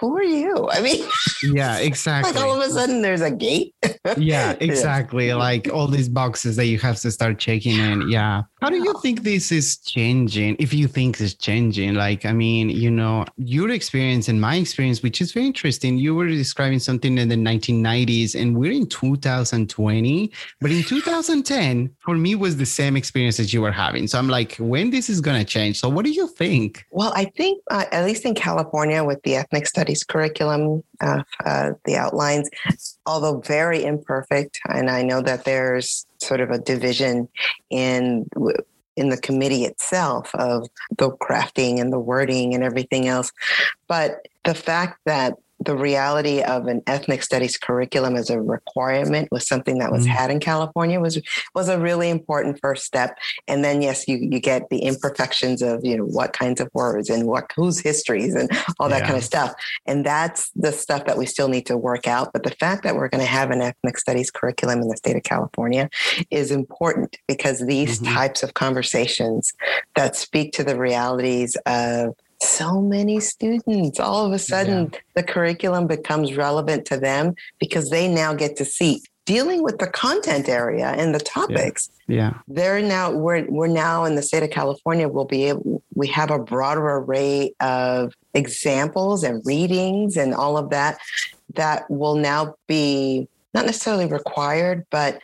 who 0.00 0.16
are 0.16 0.22
you? 0.22 0.68
I 0.70 0.80
mean 0.80 1.04
yeah 1.42 1.78
exactly 1.78 2.32
like 2.34 2.42
all 2.42 2.60
of 2.60 2.66
a 2.66 2.70
sudden 2.70 3.02
there's 3.02 3.20
a 3.20 3.30
gate. 3.30 3.74
Yeah 4.16 4.56
exactly 4.60 5.28
yeah. 5.28 5.34
like 5.34 5.68
all 5.72 5.88
these 5.88 6.08
boxes 6.08 6.56
that 6.56 6.66
you 6.66 6.78
have 6.78 6.98
to 7.00 7.10
start 7.10 7.38
checking 7.38 7.78
in 7.78 8.08
yeah. 8.08 8.42
How 8.60 8.70
do 8.70 8.76
you 8.76 8.94
think 9.02 9.22
this 9.22 9.52
is 9.52 9.78
changing 9.78 10.56
if 10.58 10.74
you 10.74 10.88
think 10.88 11.20
it's 11.20 11.34
changing? 11.34 11.94
Like 11.94 12.24
i 12.24 12.32
mean 12.32 12.70
you 12.70 12.90
know 12.90 13.24
your 13.36 13.70
experience 13.70 14.28
and 14.28 14.40
my 14.40 14.56
experience 14.56 15.02
which 15.02 15.20
is 15.20 15.32
very 15.32 15.46
interesting 15.46 15.98
you 15.98 16.14
were 16.14 16.28
describing 16.28 16.78
something 16.78 17.18
in 17.18 17.28
the 17.28 17.36
1990s 17.36 18.40
and 18.40 18.56
we're 18.56 18.72
in 18.72 18.86
2020 18.86 20.32
but 20.60 20.70
in 20.70 20.82
2010 20.82 21.90
for 22.00 22.16
me 22.16 22.34
was 22.34 22.56
the 22.56 22.66
same 22.66 22.96
experience 22.96 23.36
that 23.36 23.52
you 23.52 23.60
were 23.60 23.72
having. 23.72 24.06
So 24.06 24.18
i'm 24.18 24.28
like 24.28 24.56
when 24.56 24.90
this 24.90 25.08
is 25.10 25.20
going 25.20 25.38
to 25.38 25.44
change? 25.44 25.80
So 25.80 25.88
what 25.88 26.04
do 26.04 26.12
you 26.12 26.28
think? 26.28 26.84
Well 26.90 27.12
i 27.16 27.24
think 27.24 27.47
think, 27.48 27.62
uh, 27.70 27.84
at 27.92 28.04
least 28.04 28.24
in 28.24 28.34
California, 28.34 29.02
with 29.04 29.22
the 29.22 29.36
ethnic 29.36 29.66
studies 29.66 30.04
curriculum, 30.04 30.82
uh, 31.00 31.22
uh, 31.44 31.72
the 31.84 31.96
outlines, 31.96 32.48
although 33.06 33.40
very 33.40 33.84
imperfect, 33.84 34.60
and 34.68 34.90
I 34.90 35.02
know 35.02 35.20
that 35.22 35.44
there's 35.44 36.06
sort 36.18 36.40
of 36.40 36.50
a 36.50 36.58
division 36.58 37.28
in 37.70 38.26
in 38.96 39.10
the 39.10 39.16
committee 39.16 39.64
itself 39.64 40.34
of 40.34 40.66
the 40.96 41.10
crafting 41.12 41.80
and 41.80 41.92
the 41.92 42.00
wording 42.00 42.52
and 42.52 42.64
everything 42.64 43.06
else, 43.06 43.32
but 43.86 44.26
the 44.44 44.54
fact 44.54 44.98
that 45.04 45.34
the 45.60 45.76
reality 45.76 46.40
of 46.42 46.66
an 46.66 46.82
ethnic 46.86 47.22
studies 47.22 47.56
curriculum 47.56 48.16
as 48.16 48.30
a 48.30 48.40
requirement 48.40 49.28
was 49.30 49.46
something 49.46 49.78
that 49.78 49.92
was 49.92 50.06
mm 50.06 50.08
had 50.08 50.30
in 50.30 50.40
California 50.40 50.98
was 50.98 51.20
was 51.54 51.68
a 51.68 51.78
really 51.78 52.08
important 52.08 52.58
first 52.62 52.86
step. 52.86 53.18
And 53.46 53.62
then 53.62 53.82
yes, 53.82 54.08
you 54.08 54.16
you 54.16 54.40
get 54.40 54.70
the 54.70 54.78
imperfections 54.78 55.60
of 55.60 55.84
you 55.84 55.98
know 55.98 56.04
what 56.04 56.32
kinds 56.32 56.62
of 56.62 56.70
words 56.72 57.10
and 57.10 57.26
what 57.26 57.52
whose 57.54 57.78
histories 57.78 58.34
and 58.34 58.50
all 58.80 58.88
that 58.88 59.00
yeah. 59.00 59.06
kind 59.06 59.18
of 59.18 59.24
stuff. 59.24 59.52
And 59.84 60.04
that's 60.06 60.50
the 60.56 60.72
stuff 60.72 61.04
that 61.04 61.18
we 61.18 61.26
still 61.26 61.48
need 61.48 61.66
to 61.66 61.76
work 61.76 62.06
out. 62.06 62.32
But 62.32 62.44
the 62.44 62.52
fact 62.52 62.84
that 62.84 62.96
we're 62.96 63.08
going 63.08 63.20
to 63.20 63.30
have 63.30 63.50
an 63.50 63.60
ethnic 63.60 63.98
studies 63.98 64.30
curriculum 64.30 64.80
in 64.80 64.88
the 64.88 64.96
state 64.96 65.16
of 65.16 65.24
California 65.24 65.90
is 66.30 66.50
important 66.50 67.18
because 67.26 67.66
these 67.66 68.00
mm-hmm. 68.00 68.14
types 68.14 68.42
of 68.42 68.54
conversations 68.54 69.52
that 69.94 70.16
speak 70.16 70.52
to 70.52 70.64
the 70.64 70.76
realities 70.76 71.54
of 71.66 72.14
so 72.40 72.80
many 72.80 73.20
students. 73.20 73.98
All 74.00 74.26
of 74.26 74.32
a 74.32 74.38
sudden, 74.38 74.90
yeah. 74.92 74.98
the 75.14 75.22
curriculum 75.22 75.86
becomes 75.86 76.36
relevant 76.36 76.84
to 76.86 76.96
them 76.96 77.34
because 77.58 77.90
they 77.90 78.08
now 78.08 78.34
get 78.34 78.56
to 78.56 78.64
see 78.64 79.02
dealing 79.28 79.62
with 79.62 79.78
the 79.78 79.86
content 79.86 80.48
area 80.48 80.88
and 80.96 81.14
the 81.14 81.20
topics. 81.20 81.90
Yeah. 82.06 82.16
yeah. 82.16 82.34
They're 82.48 82.80
now 82.80 83.10
we're 83.10 83.44
we're 83.50 83.66
now 83.66 84.04
in 84.04 84.14
the 84.14 84.22
state 84.22 84.42
of 84.42 84.50
California. 84.50 85.06
We'll 85.06 85.26
be 85.26 85.44
able 85.44 85.82
we 85.94 86.06
have 86.08 86.30
a 86.30 86.38
broader 86.38 86.88
array 86.88 87.52
of 87.60 88.14
examples 88.34 89.24
and 89.24 89.44
readings 89.44 90.16
and 90.16 90.34
all 90.34 90.56
of 90.56 90.70
that 90.70 90.98
that 91.54 91.90
will 91.90 92.14
now 92.14 92.54
be 92.66 93.28
not 93.52 93.66
necessarily 93.66 94.06
required, 94.06 94.86
but 94.90 95.20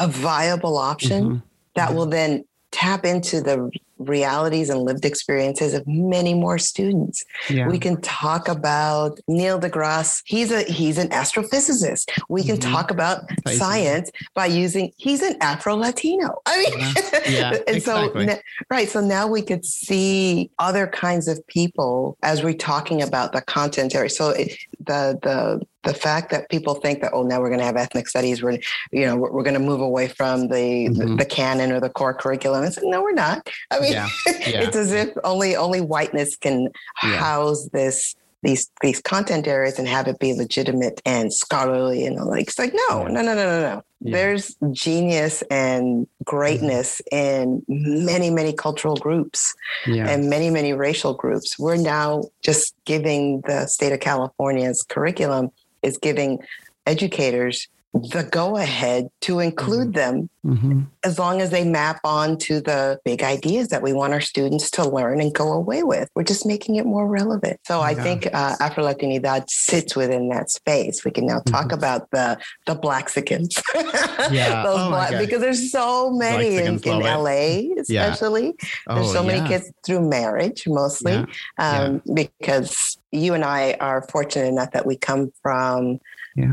a 0.00 0.08
viable 0.08 0.76
option 0.76 1.24
mm-hmm. 1.24 1.38
that 1.76 1.88
mm-hmm. 1.88 1.96
will 1.96 2.06
then 2.06 2.44
tap 2.72 3.04
into 3.04 3.40
the 3.40 3.70
realities 3.98 4.70
and 4.70 4.80
lived 4.80 5.04
experiences 5.04 5.74
of 5.74 5.86
many 5.86 6.34
more 6.34 6.58
students. 6.58 7.24
Yeah. 7.48 7.68
We 7.68 7.78
can 7.78 8.00
talk 8.00 8.48
about 8.48 9.18
Neil 9.28 9.60
deGrasse. 9.60 10.22
He's 10.24 10.50
a 10.50 10.62
he's 10.62 10.98
an 10.98 11.08
astrophysicist. 11.08 12.10
We 12.28 12.42
can 12.42 12.56
mm-hmm. 12.56 12.72
talk 12.72 12.90
about 12.90 13.22
science 13.46 14.10
by 14.34 14.46
using 14.46 14.92
he's 14.96 15.22
an 15.22 15.36
Afro 15.40 15.76
Latino. 15.76 16.40
I 16.46 16.58
mean, 16.58 16.80
uh-huh. 16.80 17.20
yeah, 17.28 17.50
and 17.66 17.76
exactly. 17.76 18.28
so 18.28 18.38
right. 18.70 18.88
So 18.88 19.00
now 19.00 19.26
we 19.26 19.42
could 19.42 19.64
see 19.64 20.50
other 20.58 20.86
kinds 20.86 21.28
of 21.28 21.44
people 21.46 22.16
as 22.22 22.42
we're 22.42 22.54
talking 22.54 23.02
about 23.02 23.32
the 23.32 23.40
content 23.42 23.94
area. 23.94 24.10
So 24.10 24.30
it, 24.30 24.56
the 24.86 25.18
the 25.22 25.66
the 25.84 25.94
fact 25.94 26.30
that 26.30 26.48
people 26.48 26.74
think 26.74 27.00
that 27.02 27.12
oh 27.12 27.22
now 27.22 27.40
we're 27.40 27.48
going 27.48 27.60
to 27.60 27.64
have 27.64 27.76
ethnic 27.76 28.08
studies 28.08 28.42
we're 28.42 28.58
you 28.90 29.06
know 29.06 29.16
we're, 29.16 29.32
we're 29.32 29.42
going 29.42 29.54
to 29.54 29.60
move 29.60 29.80
away 29.80 30.08
from 30.08 30.48
the, 30.48 30.86
mm-hmm. 30.86 30.94
the, 30.94 31.16
the 31.16 31.24
canon 31.24 31.72
or 31.72 31.80
the 31.80 31.90
core 31.90 32.14
curriculum 32.14 32.64
it's 32.64 32.76
like, 32.76 32.86
no 32.86 33.02
we're 33.02 33.12
not 33.12 33.48
i 33.70 33.80
mean 33.80 33.92
yeah. 33.92 34.08
Yeah. 34.26 34.62
it's 34.62 34.76
as 34.76 34.92
if 34.92 35.10
only 35.24 35.56
only 35.56 35.80
whiteness 35.80 36.36
can 36.36 36.68
yeah. 37.02 37.16
house 37.16 37.68
this 37.72 38.14
these 38.44 38.70
these 38.82 39.00
content 39.00 39.48
areas 39.48 39.78
and 39.78 39.88
have 39.88 40.06
it 40.06 40.18
be 40.18 40.34
legitimate 40.34 41.00
and 41.04 41.32
scholarly 41.32 42.06
and 42.06 42.16
like. 42.24 42.48
It's 42.48 42.58
like 42.58 42.74
no 42.88 43.04
no 43.06 43.22
no 43.22 43.34
no 43.34 43.34
no 43.34 43.60
no. 43.60 43.82
There's 44.00 44.54
genius 44.72 45.42
and 45.50 46.06
greatness 46.24 47.00
in 47.10 47.62
many 47.68 48.30
many 48.30 48.52
cultural 48.52 48.96
groups 48.96 49.54
and 49.86 50.28
many 50.28 50.50
many 50.50 50.74
racial 50.74 51.14
groups. 51.14 51.58
We're 51.58 51.76
now 51.76 52.24
just 52.42 52.74
giving 52.84 53.40
the 53.46 53.66
state 53.66 53.92
of 53.92 54.00
california's 54.00 54.82
curriculum 54.82 55.50
is 55.82 55.96
giving 55.96 56.40
educators 56.86 57.68
the 57.94 58.26
go 58.28 58.56
ahead 58.56 59.08
to 59.20 59.38
include 59.38 59.92
mm-hmm. 59.92 60.18
them 60.18 60.30
mm-hmm. 60.44 60.80
as 61.04 61.16
long 61.16 61.40
as 61.40 61.50
they 61.50 61.64
map 61.64 62.00
on 62.02 62.36
to 62.36 62.60
the 62.60 62.98
big 63.04 63.22
ideas 63.22 63.68
that 63.68 63.82
we 63.82 63.92
want 63.92 64.12
our 64.12 64.20
students 64.20 64.68
to 64.72 64.88
learn 64.88 65.20
and 65.20 65.32
go 65.32 65.52
away 65.52 65.84
with. 65.84 66.08
We're 66.16 66.24
just 66.24 66.44
making 66.44 66.74
it 66.74 66.86
more 66.86 67.06
relevant. 67.06 67.60
So 67.64 67.80
I 67.80 67.94
think 67.94 68.26
uh, 68.26 68.56
Afro 68.58 68.84
Latinidad 68.84 69.48
sits 69.48 69.94
within 69.94 70.28
that 70.30 70.50
space. 70.50 71.04
We 71.04 71.12
can 71.12 71.26
now 71.26 71.40
talk 71.40 71.66
mm-hmm. 71.66 71.74
about 71.74 72.10
the 72.10 72.36
the 72.66 72.74
Blaxicans. 72.74 73.62
yeah. 74.32 74.64
oh 74.66 74.88
black, 74.88 75.18
because 75.18 75.40
there's 75.40 75.70
so 75.70 76.10
many 76.10 76.56
in, 76.56 76.80
in 76.80 76.98
LA, 76.98 77.60
especially. 77.78 78.46
Yeah. 78.60 78.94
There's 78.94 79.08
oh, 79.08 79.12
so 79.12 79.22
many 79.22 79.38
yeah. 79.38 79.48
kids 79.48 79.72
through 79.84 80.08
marriage 80.08 80.66
mostly. 80.66 81.24
Um, 81.58 82.02
because 82.12 82.98
you 83.12 83.34
and 83.34 83.44
I 83.44 83.74
are 83.74 84.02
fortunate 84.10 84.48
enough 84.48 84.72
that 84.72 84.84
we 84.84 84.96
come 84.96 85.32
from 85.42 86.00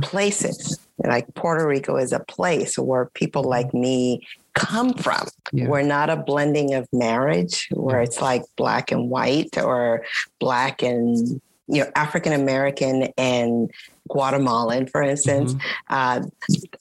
places 0.03 0.79
like 1.05 1.33
Puerto 1.35 1.67
Rico 1.67 1.95
is 1.97 2.11
a 2.11 2.19
place 2.19 2.77
where 2.77 3.05
people 3.13 3.43
mm-hmm. 3.43 3.49
like 3.49 3.73
me 3.73 4.27
come 4.53 4.93
from. 4.93 5.27
Yeah. 5.51 5.67
We're 5.67 5.83
not 5.83 6.09
a 6.09 6.17
blending 6.17 6.73
of 6.73 6.87
marriage 6.91 7.67
where 7.71 7.97
mm-hmm. 7.97 8.03
it's 8.03 8.21
like 8.21 8.43
black 8.57 8.91
and 8.91 9.09
white 9.09 9.57
or 9.57 10.03
black 10.39 10.81
and 10.81 11.41
you 11.67 11.83
know 11.83 11.91
African 11.95 12.33
American 12.33 13.09
and 13.17 13.71
Guatemalan, 14.11 14.87
for 14.87 15.01
instance, 15.01 15.53
Mm-hmm. 15.53 15.93
uh, 15.93 16.21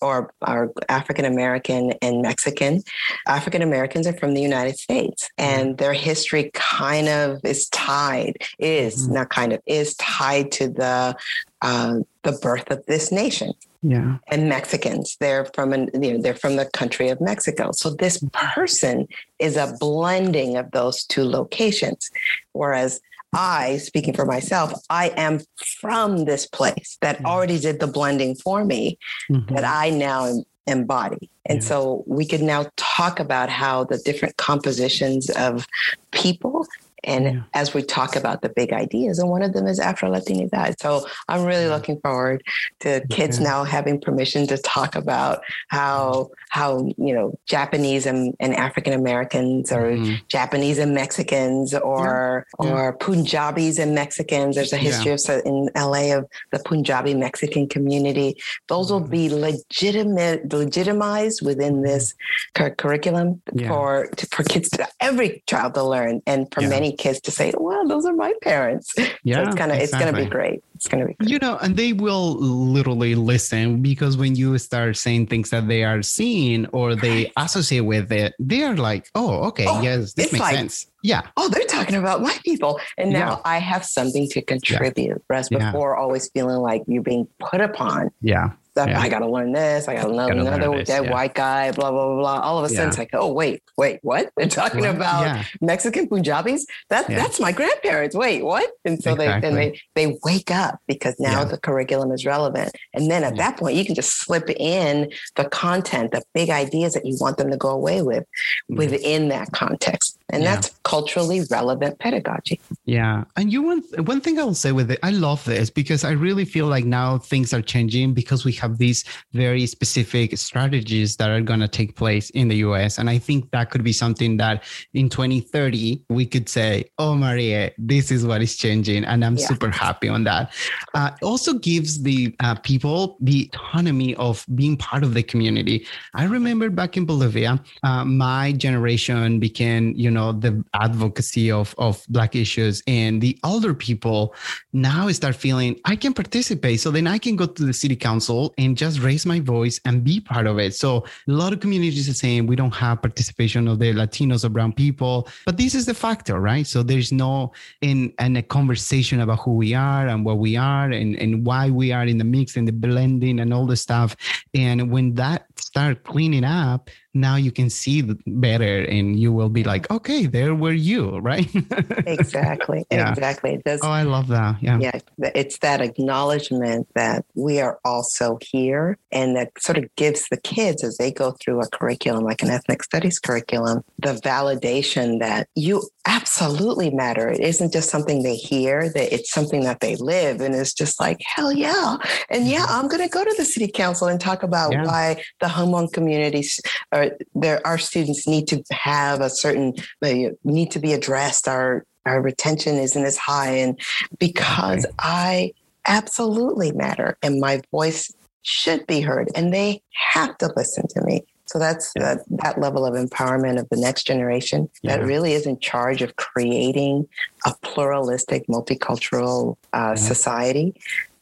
or 0.02 0.32
are 0.42 0.70
African 0.88 1.24
American 1.24 1.92
and 2.02 2.22
Mexican. 2.22 2.82
African 3.26 3.62
Americans 3.62 4.06
are 4.06 4.16
from 4.22 4.34
the 4.34 4.42
United 4.42 4.76
States, 4.78 5.30
and 5.38 5.78
their 5.78 5.92
history 5.92 6.50
kind 6.54 7.08
of 7.08 7.38
is 7.44 7.68
tied, 7.68 8.34
is 8.58 9.08
Mhm. 9.08 9.12
not 9.16 9.30
kind 9.30 9.52
of, 9.52 9.60
is 9.66 9.94
tied 9.96 10.50
to 10.52 10.68
the 10.68 11.14
uh, 11.62 11.96
the 12.22 12.32
birth 12.40 12.70
of 12.70 12.80
this 12.86 13.12
nation 13.12 13.52
Yeah. 13.82 14.16
and 14.28 14.48
Mexicans. 14.48 15.16
They're 15.20 15.44
from 15.54 15.74
an, 15.74 15.90
you 16.02 16.14
know, 16.14 16.22
they're 16.22 16.34
from 16.44 16.56
the 16.56 16.64
country 16.80 17.10
of 17.10 17.20
Mexico. 17.20 17.70
So 17.72 17.90
this 17.90 18.16
person 18.32 19.06
is 19.38 19.56
a 19.58 19.74
blending 19.78 20.56
of 20.56 20.70
those 20.70 21.04
two 21.04 21.24
locations. 21.24 22.10
Whereas 22.52 23.00
I, 23.32 23.78
speaking 23.78 24.14
for 24.14 24.26
myself, 24.26 24.72
I 24.90 25.08
am 25.16 25.40
from 25.80 26.24
this 26.24 26.46
place 26.46 26.98
that 27.00 27.20
Yeah. 27.20 27.26
already 27.26 27.58
did 27.58 27.80
the 27.80 27.86
blending 27.86 28.34
for 28.34 28.64
me 28.64 28.98
Mhm. 29.30 29.54
that 29.54 29.64
I 29.64 29.90
now 29.90 30.24
em- 30.24 30.42
embody. 30.66 31.30
And 31.46 31.62
Yeah. 31.62 31.68
so 31.68 32.04
we 32.06 32.26
could 32.26 32.42
now 32.42 32.66
talk 32.76 33.18
about 33.20 33.48
how 33.48 33.84
the 33.84 33.98
different 33.98 34.36
compositions 34.36 35.30
of 35.30 35.66
people 36.12 36.66
and 37.04 37.24
Yeah. 37.24 37.40
as 37.54 37.74
we 37.74 37.82
talk 37.82 38.16
about 38.16 38.42
the 38.42 38.48
big 38.48 38.72
ideas, 38.72 39.18
and 39.18 39.28
one 39.30 39.42
of 39.42 39.52
them 39.52 39.66
is 39.66 39.78
Afro 39.78 40.10
Latinidad. 40.10 40.74
So 40.80 41.06
I'm 41.28 41.44
really 41.44 41.64
Yeah. 41.64 41.74
looking 41.74 42.00
forward 42.00 42.42
to 42.80 43.00
kids 43.10 43.36
Okay. 43.38 43.44
now 43.44 43.64
having 43.64 44.00
permission 44.00 44.46
to 44.48 44.58
talk 44.58 44.94
about 44.96 45.42
how 45.68 46.30
how 46.50 46.88
you 46.98 47.14
know 47.14 47.32
Japanese 47.46 48.06
and, 48.06 48.34
and 48.40 48.54
African 48.56 48.92
Americans 48.92 49.70
or 49.70 49.92
Mhm. 49.92 50.20
Japanese 50.28 50.78
and 50.78 50.92
Mexicans 50.94 51.74
or 51.74 52.46
Yeah. 52.62 52.70
or 52.70 52.92
Punjabis 52.94 53.78
and 53.78 53.94
Mexicans. 53.94 54.56
There's 54.56 54.72
a 54.72 54.76
history 54.76 55.12
of 55.12 55.20
so 55.20 55.40
in 55.44 55.70
LA 55.76 56.10
of 56.12 56.26
the 56.52 56.58
Punjabi 56.58 57.14
Mexican 57.14 57.68
community. 57.68 58.36
Those 58.68 58.90
will 58.90 59.00
be 59.18 59.28
legitimate 59.28 60.52
legitimized 60.52 61.40
within 61.44 61.82
this 61.82 62.14
cur- 62.54 62.74
curriculum 62.74 63.40
Yeah. 63.54 63.68
for 63.68 64.06
to, 64.16 64.26
for 64.26 64.42
kids 64.42 64.68
to 64.70 64.86
every 65.00 65.42
child 65.46 65.74
to 65.74 65.82
learn 65.84 66.20
and 66.26 66.46
for 66.52 66.62
Yeah. 66.62 66.68
Many 66.90 66.96
kids 66.96 67.20
to 67.22 67.30
say, 67.30 67.52
"Well, 67.56 67.86
those 67.88 68.04
are 68.06 68.14
my 68.14 68.32
parents." 68.42 68.94
Yeah. 69.22 69.36
so 69.36 69.42
it's 69.48 69.54
gonna 69.54 69.74
it's 69.74 69.92
gonna 69.92 70.12
be 70.14 70.24
great. 70.24 70.62
It's 70.74 70.88
gonna 70.88 71.06
be 71.06 71.12
great. 71.14 71.28
You 71.30 71.38
know, 71.40 71.58
and 71.58 71.76
they 71.76 71.92
will 71.92 72.36
literally 72.40 73.14
listen 73.14 73.82
because 73.82 74.16
when 74.16 74.34
you 74.34 74.56
start 74.58 74.96
saying 74.96 75.26
things 75.26 75.50
that 75.50 75.68
they 75.68 75.84
are 75.84 76.00
seeing 76.02 76.64
or 76.68 76.94
they 76.94 77.30
associate 77.36 77.80
with 77.82 78.10
it, 78.12 78.32
they 78.38 78.62
are 78.62 78.76
like, 78.76 79.10
oh, 79.14 79.44
okay, 79.48 79.66
Oh, 79.68 79.82
yes, 79.82 80.14
this 80.14 80.32
makes 80.32 80.40
like- 80.40 80.54
sense. 80.54 80.86
Yeah. 81.02 81.22
oh, 81.38 81.48
they're 81.48 81.64
talking 81.66 81.94
about 81.96 82.20
my 82.22 82.36
people. 82.44 82.78
And 82.98 83.10
now 83.10 83.40
I 83.44 83.56
have 83.58 83.84
something 83.86 84.28
to 84.30 84.42
contribute. 84.42 85.22
Whereas 85.28 85.48
Yeah. 85.50 85.70
before, 85.72 85.96
always 85.96 86.28
feeling 86.28 86.58
like 86.58 86.82
you're 86.86 87.02
being 87.02 87.26
put 87.38 87.60
upon. 87.62 88.10
Yeah. 88.20 88.50
Yeah. 88.76 89.00
I 89.00 89.08
got 89.08 89.20
to 89.20 89.28
learn 89.28 89.52
this. 89.52 89.88
I 89.88 89.94
learn 90.02 90.28
Gotta 90.28 90.42
learn 90.42 90.54
another 90.62 90.78
this, 90.78 90.88
dead 90.88 91.04
yeah. 91.04 91.10
white 91.12 91.34
guy, 91.34 91.72
blah, 91.72 91.90
blah, 91.90 92.06
blah, 92.06 92.16
blah. 92.16 92.38
All 92.40 92.58
of 92.58 92.64
a 92.64 92.68
sudden, 92.68 92.82
Yeah. 92.84 92.88
it's 92.88 92.98
like, 92.98 93.10
oh, 93.12 93.32
wait, 93.32 93.62
wait, 93.76 93.98
what? 94.02 94.30
They're 94.36 94.46
talking 94.48 94.80
Well, 94.82 94.94
about. 94.96 95.44
Mexican 95.60 96.08
Punjabis? 96.08 96.66
That. 96.88 97.06
That's 97.08 97.40
my 97.40 97.52
grandparents. 97.52 98.14
Wait, 98.16 98.44
what? 98.44 98.70
And 98.84 99.02
so 99.02 99.14
they, 99.14 99.26
then 99.40 99.54
they, 99.54 99.80
they 99.94 100.18
wake 100.24 100.50
up 100.50 100.78
because 100.86 101.16
now 101.18 101.44
the 101.44 101.58
curriculum 101.58 102.12
is 102.12 102.24
relevant. 102.24 102.72
And 102.94 103.10
then 103.10 103.24
at 103.24 103.36
Yeah. 103.36 103.50
that 103.50 103.58
point, 103.58 103.76
you 103.76 103.84
can 103.84 103.94
just 103.94 104.20
slip 104.20 104.48
in 104.50 105.10
the 105.36 105.44
content, 105.46 106.12
the 106.12 106.22
big 106.34 106.50
ideas 106.50 106.94
that 106.94 107.04
you 107.06 107.16
want 107.20 107.36
them 107.36 107.50
to 107.50 107.56
go 107.56 107.68
away 107.70 108.02
with 108.02 108.24
Mhm. 108.70 108.76
within 108.78 109.28
that 109.28 109.52
context. 109.52 110.18
And 110.32 110.44
that's 110.44 110.70
culturally 110.90 111.40
relevant 111.50 111.94
pedagogy. 112.00 112.58
Yeah. 112.84 113.22
And 113.36 113.52
you 113.52 113.62
want 113.62 113.84
one 114.12 114.20
thing 114.20 114.34
I 114.40 114.44
will 114.44 114.54
say 114.66 114.72
with 114.72 114.90
it, 114.90 114.98
I 115.04 115.10
love 115.10 115.44
this 115.44 115.70
because 115.70 116.02
I 116.04 116.12
really 116.26 116.44
feel 116.44 116.66
like 116.66 116.84
now 116.84 117.18
things 117.32 117.54
are 117.54 117.62
changing 117.62 118.12
because 118.12 118.44
we 118.44 118.52
have 118.62 118.78
these 118.78 119.04
very 119.32 119.66
specific 119.66 120.36
strategies 120.36 121.16
that 121.18 121.30
are 121.30 121.40
going 121.50 121.60
to 121.60 121.68
take 121.68 121.94
place 121.94 122.26
in 122.30 122.48
the 122.48 122.56
US. 122.68 122.98
And 122.98 123.08
I 123.08 123.18
think 123.18 123.50
that 123.52 123.70
could 123.70 123.84
be 123.84 123.92
something 123.92 124.36
that 124.38 124.64
in 124.94 125.08
2030 125.08 126.02
we 126.08 126.26
could 126.26 126.48
say, 126.48 126.72
oh, 126.98 127.14
Maria, 127.14 127.70
this 127.78 128.10
is 128.10 128.26
what 128.26 128.42
is 128.42 128.56
changing. 128.56 129.04
And 129.04 129.24
I'm 129.24 129.36
Yeah. 129.36 129.46
super 129.46 129.70
happy 129.70 130.08
on 130.08 130.24
that. 130.24 130.52
Uh, 130.94 131.10
it 131.20 131.24
also 131.24 131.52
gives 131.70 132.02
the 132.02 132.34
uh, 132.40 132.56
people 132.70 133.16
the 133.20 133.48
autonomy 133.54 134.12
of 134.16 134.44
being 134.56 134.76
part 134.76 135.02
of 135.04 135.14
the 135.14 135.22
community. 135.22 135.86
I 136.14 136.24
remember 136.24 136.68
back 136.80 136.96
in 136.96 137.04
Bolivia, 137.12 137.52
uh, 137.84 138.04
my 138.04 138.44
generation 138.66 139.38
became, 139.38 139.84
you 140.04 140.10
know, 140.10 140.32
the 140.32 140.52
advocacy 140.80 141.50
of, 141.50 141.74
of 141.78 142.04
Black 142.08 142.34
issues. 142.34 142.82
And 142.86 143.20
the 143.20 143.38
older 143.44 143.74
people 143.74 144.34
now 144.72 145.08
start 145.10 145.36
feeling 145.36 145.78
I 145.84 145.96
can 145.96 146.14
participate. 146.14 146.80
So 146.80 146.90
then 146.90 147.06
I 147.06 147.18
can 147.18 147.36
go 147.36 147.46
to 147.46 147.64
the 147.64 147.72
city 147.72 147.96
council 147.96 148.54
and 148.58 148.76
just 148.76 149.00
raise 149.00 149.26
my 149.26 149.40
voice 149.40 149.80
and 149.84 150.02
be 150.02 150.20
part 150.20 150.46
of 150.46 150.58
it. 150.58 150.74
So 150.74 151.04
a 151.28 151.32
lot 151.32 151.52
of 151.52 151.60
communities 151.60 152.08
are 152.08 152.14
saying 152.14 152.46
we 152.46 152.56
don't 152.56 152.74
have 152.74 153.02
participation 153.02 153.68
of 153.68 153.78
the 153.78 153.92
Latinos 153.92 154.44
or 154.44 154.48
brown 154.48 154.72
people, 154.72 155.28
but 155.46 155.56
this 155.56 155.74
is 155.74 155.86
the 155.86 155.94
factor, 155.94 156.40
right? 156.40 156.66
So 156.66 156.82
there's 156.82 157.12
no 157.12 157.52
in, 157.80 158.12
in 158.18 158.36
a 158.36 158.42
conversation 158.42 159.20
about 159.20 159.40
who 159.40 159.54
we 159.54 159.74
are 159.74 160.06
and 160.08 160.24
what 160.24 160.38
we 160.38 160.56
are 160.56 160.90
and, 160.90 161.16
and 161.16 161.44
why 161.46 161.70
we 161.70 161.92
are 161.92 162.04
in 162.04 162.18
the 162.18 162.24
mix 162.24 162.56
and 162.56 162.66
the 162.66 162.72
blending 162.72 163.40
and 163.40 163.52
all 163.52 163.66
the 163.66 163.76
stuff. 163.76 164.16
And 164.54 164.90
when 164.90 165.14
that 165.14 165.46
start 165.56 166.04
cleaning 166.04 166.44
up, 166.44 166.90
now 167.14 167.36
you 167.36 167.50
can 167.50 167.70
see 167.70 168.02
better 168.26 168.82
and 168.84 169.18
you 169.18 169.32
will 169.32 169.48
be 169.48 169.64
like, 169.64 169.90
okay, 169.90 170.26
there 170.26 170.54
were 170.54 170.72
you, 170.72 171.18
right? 171.18 171.48
Exactly. 172.06 172.84
Yeah. 172.90 173.10
Exactly. 173.10 173.60
Oh, 173.66 173.90
I 173.90 174.02
love 174.02 174.28
that. 174.28 174.62
Yeah. 174.62 174.78
yeah 174.78 174.98
it's 175.18 175.58
that 175.58 175.80
acknowledgement 175.80 176.88
that 176.94 177.24
we 177.34 177.60
are 177.60 177.78
also 177.84 178.38
here 178.40 178.98
and 179.12 179.36
that 179.36 179.50
sort 179.58 179.78
of 179.78 179.94
gives 179.96 180.26
the 180.30 180.36
kids 180.36 180.82
as 180.84 180.96
they 180.96 181.10
go 181.12 181.32
through 181.40 181.60
a 181.60 181.68
curriculum 181.68 182.24
like 182.24 182.42
an 182.42 182.50
ethnic 182.50 182.82
studies 182.82 183.18
curriculum 183.18 183.82
the 183.98 184.14
validation 184.14 185.18
that 185.20 185.48
you 185.54 185.82
absolutely 186.10 186.90
matter. 186.90 187.28
It 187.28 187.38
isn't 187.38 187.72
just 187.72 187.88
something 187.88 188.22
they 188.22 188.34
hear 188.34 188.90
that 188.90 189.14
it's 189.14 189.30
something 189.30 189.60
that 189.60 189.78
they 189.78 189.94
live 189.94 190.40
and 190.40 190.54
it's 190.54 190.74
just 190.74 190.98
like 190.98 191.18
hell 191.24 191.52
yeah. 191.52 191.96
And 192.28 192.48
yeah 192.48 192.60
mm-hmm. 192.60 192.72
i'm 192.72 192.88
going 192.88 193.02
to 193.02 193.08
go 193.08 193.24
to 193.24 193.34
the 193.38 193.44
city 193.44 193.68
council 193.68 194.08
and 194.08 194.20
talk 194.20 194.42
about 194.42 194.72
Yeah. 194.72 194.84
why 194.84 195.22
the 195.40 195.46
Hmong 195.46 195.92
communities 195.92 196.60
or 196.92 197.12
there 197.34 197.64
our 197.64 197.78
students 197.78 198.26
need 198.26 198.48
to 198.48 198.62
have 198.72 199.20
a 199.20 199.30
certain 199.30 199.74
uh, 199.78 199.82
they 200.00 200.32
need 200.42 200.70
to 200.72 200.80
be 200.80 200.92
addressed. 200.92 201.46
Our 201.46 201.84
our 202.06 202.20
retention 202.20 202.76
isn't 202.76 203.04
as 203.04 203.16
high 203.16 203.52
and 203.64 203.78
because 204.18 204.84
I 204.98 205.52
absolutely 205.86 206.72
matter 206.72 207.16
and 207.22 207.40
my 207.40 207.60
voice 207.70 208.12
should 208.42 208.86
be 208.86 209.00
heard 209.00 209.28
and 209.36 209.52
they 209.52 209.82
have 210.12 210.36
to 210.38 210.52
listen 210.56 210.88
to 210.88 211.02
me. 211.02 211.22
So 211.50 211.58
that's 211.58 211.90
Yeah. 211.96 212.14
that, 212.14 212.24
that 212.42 212.60
level 212.60 212.86
of 212.86 212.94
empowerment 212.94 213.58
of 213.58 213.68
the 213.70 213.76
next 213.76 214.04
generation 214.06 214.68
that 214.84 215.00
Yeah. 215.00 215.04
really 215.06 215.32
is 215.32 215.46
in 215.46 215.58
charge 215.58 216.00
of 216.00 216.14
creating 216.14 217.08
a 217.44 217.52
pluralistic, 217.62 218.46
multicultural 218.46 219.56
uh, 219.72 219.78
Yeah. 219.78 219.94
society. 219.96 220.74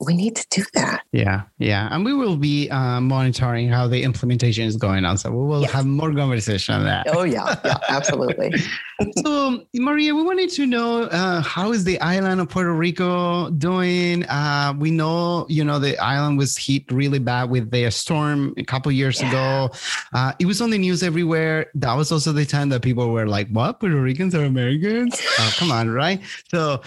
We 0.07 0.15
need 0.15 0.37
to 0.37 0.47
do 0.51 0.65
that. 0.75 1.03
Yeah, 1.11 1.43
yeah, 1.59 1.89
and 1.91 2.05
we 2.05 2.13
will 2.15 2.37
be 2.37 2.71
uh, 2.71 3.01
monitoring 3.01 3.69
how 3.69 3.89
the 3.89 4.05
implementation 4.05 4.65
is 4.65 4.77
going 4.77 5.05
on. 5.05 5.19
So 5.19 5.31
we 5.33 5.45
will 5.45 5.63
Yes. 5.63 5.73
have 5.73 5.87
more 5.87 6.15
conversation 6.15 6.75
on 6.77 6.85
that. 6.85 7.07
Oh 7.11 7.25
yeah, 7.25 7.57
yeah, 7.65 7.79
absolutely. 7.89 8.53
so, 9.25 9.65
Maria, 9.75 10.15
we 10.15 10.23
wanted 10.23 10.51
to 10.51 10.67
know 10.67 11.03
uh, 11.05 11.41
how 11.43 11.73
is 11.73 11.83
the 11.83 12.01
island 12.01 12.41
of 12.41 12.49
Puerto 12.49 12.73
Rico 12.73 13.51
doing? 13.51 14.25
Uh, 14.27 14.73
we 14.79 14.91
know, 14.93 15.47
you 15.49 15.65
know, 15.65 15.81
the 15.81 15.99
island 15.99 16.39
was 16.39 16.57
hit 16.57 16.85
really 16.93 17.19
bad 17.19 17.51
with 17.51 17.71
the 17.73 17.91
storm 17.91 18.55
a 18.57 18.63
couple 18.65 18.93
years 18.93 19.21
Yeah. 19.21 19.29
ago. 19.31 19.71
Uh, 20.15 20.33
it 20.39 20.47
was 20.47 20.61
on 20.61 20.71
the 20.71 20.79
news 20.79 21.03
everywhere. 21.03 21.67
That 21.75 21.95
was 21.95 22.13
also 22.13 22.31
the 22.33 22.45
time 22.47 22.69
that 22.69 22.83
people 22.83 23.11
were 23.11 23.27
like, 23.27 23.49
"What? 23.51 23.81
Puerto 23.81 24.01
Ricans 24.01 24.33
are 24.37 24.45
Americans? 24.45 25.21
oh, 25.41 25.53
come 25.57 25.73
on, 25.73 25.91
right?" 25.91 26.21
So, 26.51 26.83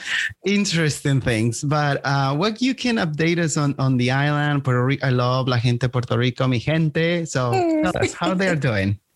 interesting 0.46 1.20
things. 1.22 1.62
But 1.64 2.02
uh, 2.06 2.36
what 2.36 2.62
you 2.62 2.74
can 2.74 3.01
update 3.02 3.40
us 3.40 3.58
on 3.58 3.76
on 3.78 3.98
the 3.98 4.12
island, 4.12 4.64
Puerto 4.64 4.84
Rico. 4.86 5.06
I 5.06 5.12
love 5.12 5.48
la 5.48 5.58
gente 5.58 5.90
Puerto 5.90 6.16
Rico, 6.16 6.48
mi 6.48 6.60
gente. 6.60 7.26
So, 7.26 7.52
tell 7.52 7.98
us 7.98 8.14
how 8.14 8.34
they're 8.34 8.56
doing. 8.56 9.00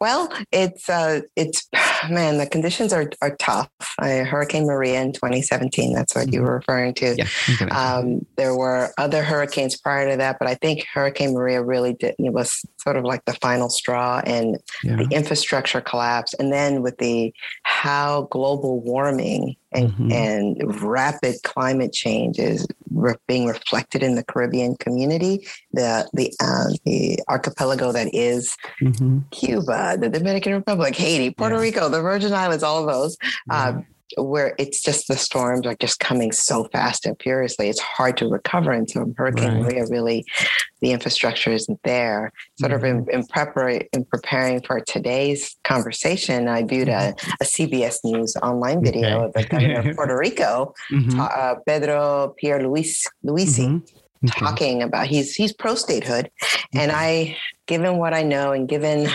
Well, 0.00 0.32
it's 0.50 0.88
uh, 0.88 1.20
it's 1.36 1.68
man, 2.08 2.38
the 2.38 2.46
conditions 2.46 2.92
are 2.92 3.10
are 3.20 3.36
tough. 3.36 3.68
Uh, 3.98 4.24
Hurricane 4.24 4.66
Maria 4.66 5.00
in 5.02 5.12
2017. 5.12 5.92
That's 5.92 6.14
what 6.14 6.32
you 6.32 6.42
were 6.42 6.54
referring 6.56 6.94
to. 6.94 7.16
Yeah. 7.16 7.66
Um, 7.70 8.24
there 8.36 8.56
were 8.56 8.90
other 8.98 9.22
hurricanes 9.22 9.76
prior 9.76 10.10
to 10.10 10.16
that, 10.16 10.38
but 10.38 10.48
I 10.48 10.54
think 10.54 10.84
Hurricane 10.92 11.34
Maria 11.34 11.62
really 11.62 11.94
did 11.94 12.14
it 12.18 12.32
was 12.32 12.64
sort 12.78 12.96
of 12.96 13.04
like 13.04 13.24
the 13.24 13.34
final 13.34 13.68
straw, 13.68 14.22
and 14.24 14.58
yeah. 14.84 14.96
the 14.96 15.08
infrastructure 15.10 15.80
collapse. 15.80 16.34
And 16.34 16.52
then 16.52 16.82
with 16.82 16.98
the 16.98 17.32
how 17.64 18.22
global 18.30 18.80
warming 18.80 19.56
and, 19.72 19.90
Mhm. 19.92 20.12
and 20.12 20.82
rapid 20.82 21.36
climate 21.44 21.92
change 21.92 22.38
is 22.40 22.66
re- 22.92 23.14
being 23.28 23.46
reflected 23.46 24.02
in 24.02 24.16
the 24.16 24.24
Caribbean 24.24 24.74
community, 24.76 25.46
the 25.72 26.08
the 26.12 26.32
uh, 26.42 26.70
the 26.84 27.20
archipelago 27.28 27.92
that 27.92 28.12
is 28.14 28.56
Mhm. 28.82 29.30
Cuba, 29.30 29.96
the 30.00 30.08
Dominican 30.08 30.54
Republic, 30.54 30.96
Haiti, 30.96 31.30
Puerto 31.30 31.54
Yeah. 31.56 31.62
Rico, 31.62 31.88
the 31.92 32.02
Virgin 32.02 32.32
Islands, 32.32 32.62
all 32.62 32.80
of 32.80 32.86
those. 32.92 33.16
Um, 33.50 33.86
where 34.16 34.56
it's 34.58 34.82
just 34.82 35.06
the 35.06 35.16
storms 35.16 35.64
are 35.68 35.76
just 35.76 36.00
coming 36.00 36.32
so 36.32 36.64
fast 36.72 37.06
and 37.06 37.16
furiously. 37.22 37.68
It's 37.68 37.78
hard 37.78 38.16
to 38.16 38.26
recover. 38.26 38.72
And 38.72 38.90
so 38.90 39.06
Hurricane 39.16 39.52
Right. 39.52 39.62
Maria 39.62 39.86
really, 39.88 40.24
the 40.80 40.90
infrastructure 40.90 41.52
isn't 41.52 41.78
there. 41.84 42.32
Sort 42.58 42.72
of 42.72 42.82
in, 42.82 43.06
in 43.12 43.24
preparing 43.28 43.86
in 43.92 44.04
preparing 44.04 44.62
for 44.62 44.80
today's 44.80 45.54
conversation, 45.62 46.48
I 46.48 46.64
viewed 46.64 46.88
a, 46.88 47.14
a 47.40 47.44
CBS 47.44 47.98
News 48.02 48.34
online 48.42 48.82
video 48.82 49.26
of 49.26 49.32
the 49.32 49.44
governor 49.44 49.78
of 49.90 49.94
Puerto 49.96 50.18
Rico, 50.18 50.74
Mhm. 50.90 51.16
uh, 51.20 51.54
Pedro 51.64 52.34
Pierre 52.36 52.66
Luis 52.66 53.06
Luisi 53.24 53.66
Mhm. 53.68 53.82
Okay. 54.24 54.40
talking 54.40 54.82
about 54.82 55.06
he's 55.06 55.36
he's 55.36 55.50
pro 55.52 55.74
statehood 55.74 56.30
and 56.74 56.92
i 56.92 57.34
given 57.66 57.96
what 57.96 58.12
i 58.12 58.22
know 58.22 58.52
and 58.52 58.68
given 58.68 59.08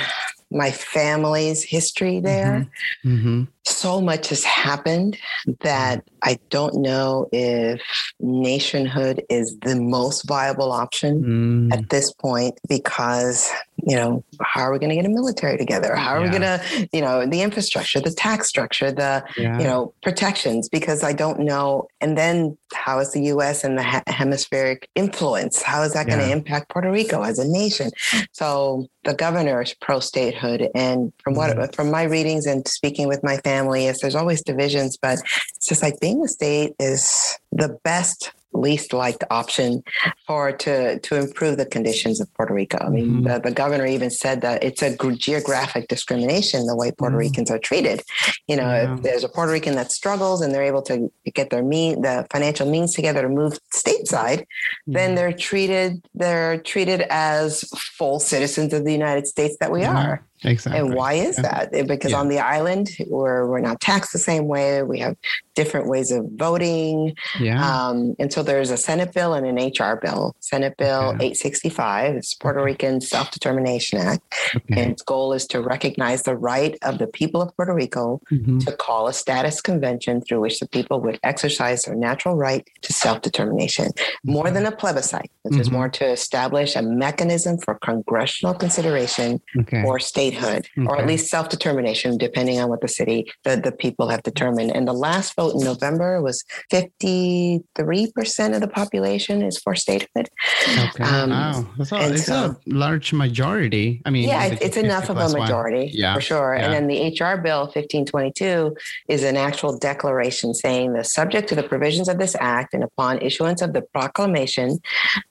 my 0.51 0.71
family's 0.71 1.63
history 1.63 2.19
there 2.19 2.67
Mhm. 3.03 3.47
so 3.65 3.99
much 3.99 4.29
has 4.29 4.43
happened 4.43 5.17
that 5.61 6.03
i 6.21 6.37
don't 6.51 6.75
know 6.75 7.27
if 7.31 7.81
nationhood 8.19 9.23
is 9.29 9.57
the 9.61 9.75
most 9.75 10.27
viable 10.27 10.71
option 10.71 11.23
Mm. 11.23 11.73
at 11.73 11.89
this 11.89 12.11
point 12.13 12.59
because 12.69 13.49
you 13.83 13.95
know 13.95 14.23
how 14.41 14.61
are 14.61 14.71
we 14.71 14.79
going 14.79 14.89
to 14.89 14.95
get 14.95 15.05
a 15.05 15.09
military 15.09 15.57
together? 15.57 15.95
How 15.95 16.11
are 16.15 16.21
we 16.21 16.29
going 16.29 16.41
to 16.41 16.87
you 16.93 17.01
know 17.01 17.25
the 17.25 17.41
infrastructure 17.41 17.99
the 17.99 18.11
tax 18.11 18.47
structure 18.47 18.91
the 18.91 19.23
Yeah. 19.37 19.57
you 19.59 19.65
know 19.65 19.93
protections? 20.01 20.69
Because 20.69 21.03
i 21.03 21.13
don't 21.13 21.39
know. 21.39 21.87
And 22.01 22.17
then 22.17 22.57
how 22.73 22.99
is 22.99 23.11
the 23.13 23.21
us 23.21 23.63
and 23.63 23.77
the 23.77 23.83
hemispheric 24.07 24.89
influence? 24.95 25.61
How 25.61 25.83
is 25.83 25.93
that 25.93 26.07
going 26.07 26.19
to 26.19 26.29
impact 26.31 26.69
puerto 26.69 26.91
rico 26.91 27.21
as 27.23 27.37
a 27.39 27.47
nation? 27.47 27.91
So 28.31 28.87
the 29.03 29.13
governor 29.13 29.61
is 29.61 29.73
pro 29.73 29.99
statehood 29.99 30.69
and 30.73 31.11
from 31.23 31.35
what 31.35 31.45
Mm-hmm. 31.55 31.71
from 31.73 31.91
my 31.91 32.03
readings 32.03 32.45
and 32.47 32.67
speaking 32.67 33.07
with 33.07 33.23
my 33.23 33.37
family 33.37 33.85
is 33.85 33.99
there's 33.99 34.15
always 34.15 34.41
divisions 34.43 34.97
but 34.97 35.19
it's 35.55 35.67
just 35.67 35.83
like 35.83 35.99
being 35.99 36.23
a 36.23 36.27
state 36.27 36.73
is 36.79 37.37
the 37.51 37.77
best 37.83 38.31
least 38.59 38.93
liked 38.93 39.23
option 39.29 39.83
for 40.27 40.51
to 40.51 40.99
to 40.99 41.15
improve 41.15 41.57
the 41.57 41.65
conditions 41.65 42.19
of 42.21 42.33
Puerto 42.35 42.53
Rico. 42.53 42.77
I 42.81 42.89
mean, 42.89 43.05
Mhm. 43.21 43.23
the, 43.33 43.49
the 43.49 43.55
governor 43.55 43.85
even 43.85 44.09
said 44.09 44.41
that 44.41 44.63
it's 44.63 44.81
a 44.81 44.95
geographic 45.17 45.87
discrimination 45.87 46.65
the 46.67 46.75
way 46.75 46.91
Puerto 46.91 47.15
Mhm. 47.15 47.19
Ricans 47.19 47.51
are 47.51 47.59
treated. 47.59 48.01
You 48.47 48.55
know, 48.57 48.63
Yeah. 48.69 48.93
if 48.95 49.01
there's 49.03 49.23
a 49.23 49.29
Puerto 49.29 49.51
Rican 49.51 49.75
that 49.75 49.91
struggles 49.91 50.41
and 50.41 50.53
they're 50.53 50.63
able 50.63 50.81
to 50.83 51.11
get 51.33 51.49
their 51.49 51.63
mean 51.63 52.01
the 52.01 52.25
financial 52.31 52.67
means 52.69 52.93
together 52.93 53.21
to 53.21 53.29
move 53.29 53.57
stateside, 53.73 54.43
then 54.87 55.15
they're 55.15 55.33
treated 55.33 56.01
they're 56.13 56.57
treated 56.57 57.01
as 57.09 57.63
full 57.97 58.19
citizens 58.19 58.73
of 58.73 58.85
the 58.85 58.91
United 58.91 59.27
States 59.27 59.55
that 59.59 59.71
we 59.71 59.81
Yeah. 59.81 59.95
are. 59.97 60.21
Exactly. 60.43 60.79
And 60.79 60.93
why 60.95 61.13
is 61.13 61.37
that? 61.37 61.71
Because 61.87 62.11
Yeah. 62.11 62.19
on 62.19 62.27
the 62.29 62.39
island, 62.39 62.89
we're 63.07 63.47
we're 63.47 63.59
not 63.61 63.79
taxed 63.81 64.11
the 64.13 64.19
same 64.19 64.47
way. 64.47 64.83
We 64.83 64.99
have 64.99 65.15
different 65.55 65.87
ways 65.87 66.11
of 66.11 66.25
voting. 66.35 67.15
Yeah. 67.39 67.63
Um, 67.63 68.15
and 68.19 68.31
so 68.33 68.43
there's 68.43 68.71
a 68.71 68.77
Senate 68.77 69.13
bill 69.13 69.33
and 69.33 69.45
an 69.47 69.57
HR 69.57 69.95
bill. 70.01 70.35
Senate 70.39 70.75
Bill 70.77 71.13
Okay. 71.15 71.27
865, 71.27 72.15
it's 72.15 72.33
Puerto 72.33 72.61
Rican 72.63 72.99
Self 73.01 73.31
Determination 73.31 73.99
Act. 73.99 74.21
okay. 74.55 74.81
And 74.81 74.91
its 74.91 75.01
goal 75.01 75.31
is 75.33 75.47
to 75.47 75.61
recognize 75.61 76.23
the 76.23 76.35
right 76.35 76.77
of 76.81 76.97
the 76.97 77.07
people 77.07 77.41
of 77.41 77.55
Puerto 77.55 77.73
Rico 77.73 78.21
Mhm. 78.31 78.63
to 78.65 78.71
call 78.75 79.07
a 79.07 79.13
status 79.13 79.61
convention 79.61 80.21
through 80.21 80.41
which 80.41 80.59
the 80.59 80.67
people 80.67 80.99
would 81.01 81.19
exercise 81.23 81.83
their 81.83 81.95
natural 81.95 82.35
right 82.35 82.67
to 82.81 82.91
self 82.93 83.21
determination. 83.21 83.91
More 84.23 84.51
than 84.51 84.65
a 84.65 84.71
plebiscite, 84.71 85.31
which 85.43 85.57
is 85.59 85.69
Mhm. 85.69 85.73
more 85.73 85.89
to 85.89 86.05
establish 86.05 86.75
a 86.75 86.81
mechanism 86.81 87.57
for 87.59 87.75
congressional 87.75 88.53
consideration 88.53 89.41
Okay. 89.61 89.83
or 89.85 89.99
statehood, 90.35 90.67
or 90.87 90.97
at 90.97 91.07
least 91.07 91.29
self 91.29 91.49
determination, 91.49 92.17
depending 92.17 92.59
on 92.59 92.69
what 92.69 92.81
the 92.81 92.87
city, 92.87 93.31
the, 93.43 93.55
the 93.57 93.71
people 93.71 94.09
have 94.09 94.23
determined. 94.23 94.71
And 94.75 94.87
the 94.87 94.93
last 94.93 95.35
vote 95.35 95.55
in 95.55 95.61
November 95.61 96.21
was 96.21 96.43
53% 96.71 98.55
of 98.55 98.61
the 98.61 98.67
population 98.67 99.41
is 99.41 99.57
for 99.59 99.75
statehood. 99.75 100.29
Okay. 100.67 101.03
Um, 101.03 101.29
wow. 101.29 101.65
That's 101.77 101.91
a, 101.91 102.13
it's 102.13 102.25
so- 102.25 102.33
a 102.35 102.57
large 102.67 103.13
majority. 103.13 104.01
I 104.05 104.09
mean, 104.09 104.27
yeah, 104.27 104.45
it's, 104.45 104.61
it's 104.61 104.77
enough 104.77 105.09
of 105.09 105.17
a 105.17 105.21
50 105.21 105.23
plus 105.25 105.33
one. 105.33 105.41
majority 105.41 105.91
Yeah, 105.93 106.15
for 106.15 106.21
sure. 106.21 106.55
yeah. 106.55 106.65
And 106.65 106.73
then 106.73 106.87
the 106.87 107.07
HR 107.09 107.37
bill 107.41 107.61
1522 107.65 108.75
is 109.07 109.23
an 109.23 109.37
actual 109.37 109.77
declaration 109.77 110.53
saying 110.53 110.93
the 110.93 111.03
subject 111.03 111.49
to 111.49 111.55
the 111.55 111.63
provisions 111.63 112.07
of 112.09 112.17
this 112.17 112.35
act 112.39 112.73
and 112.73 112.83
upon 112.83 113.19
issuance 113.21 113.61
of 113.61 113.73
the 113.73 113.81
proclamation, 113.81 114.79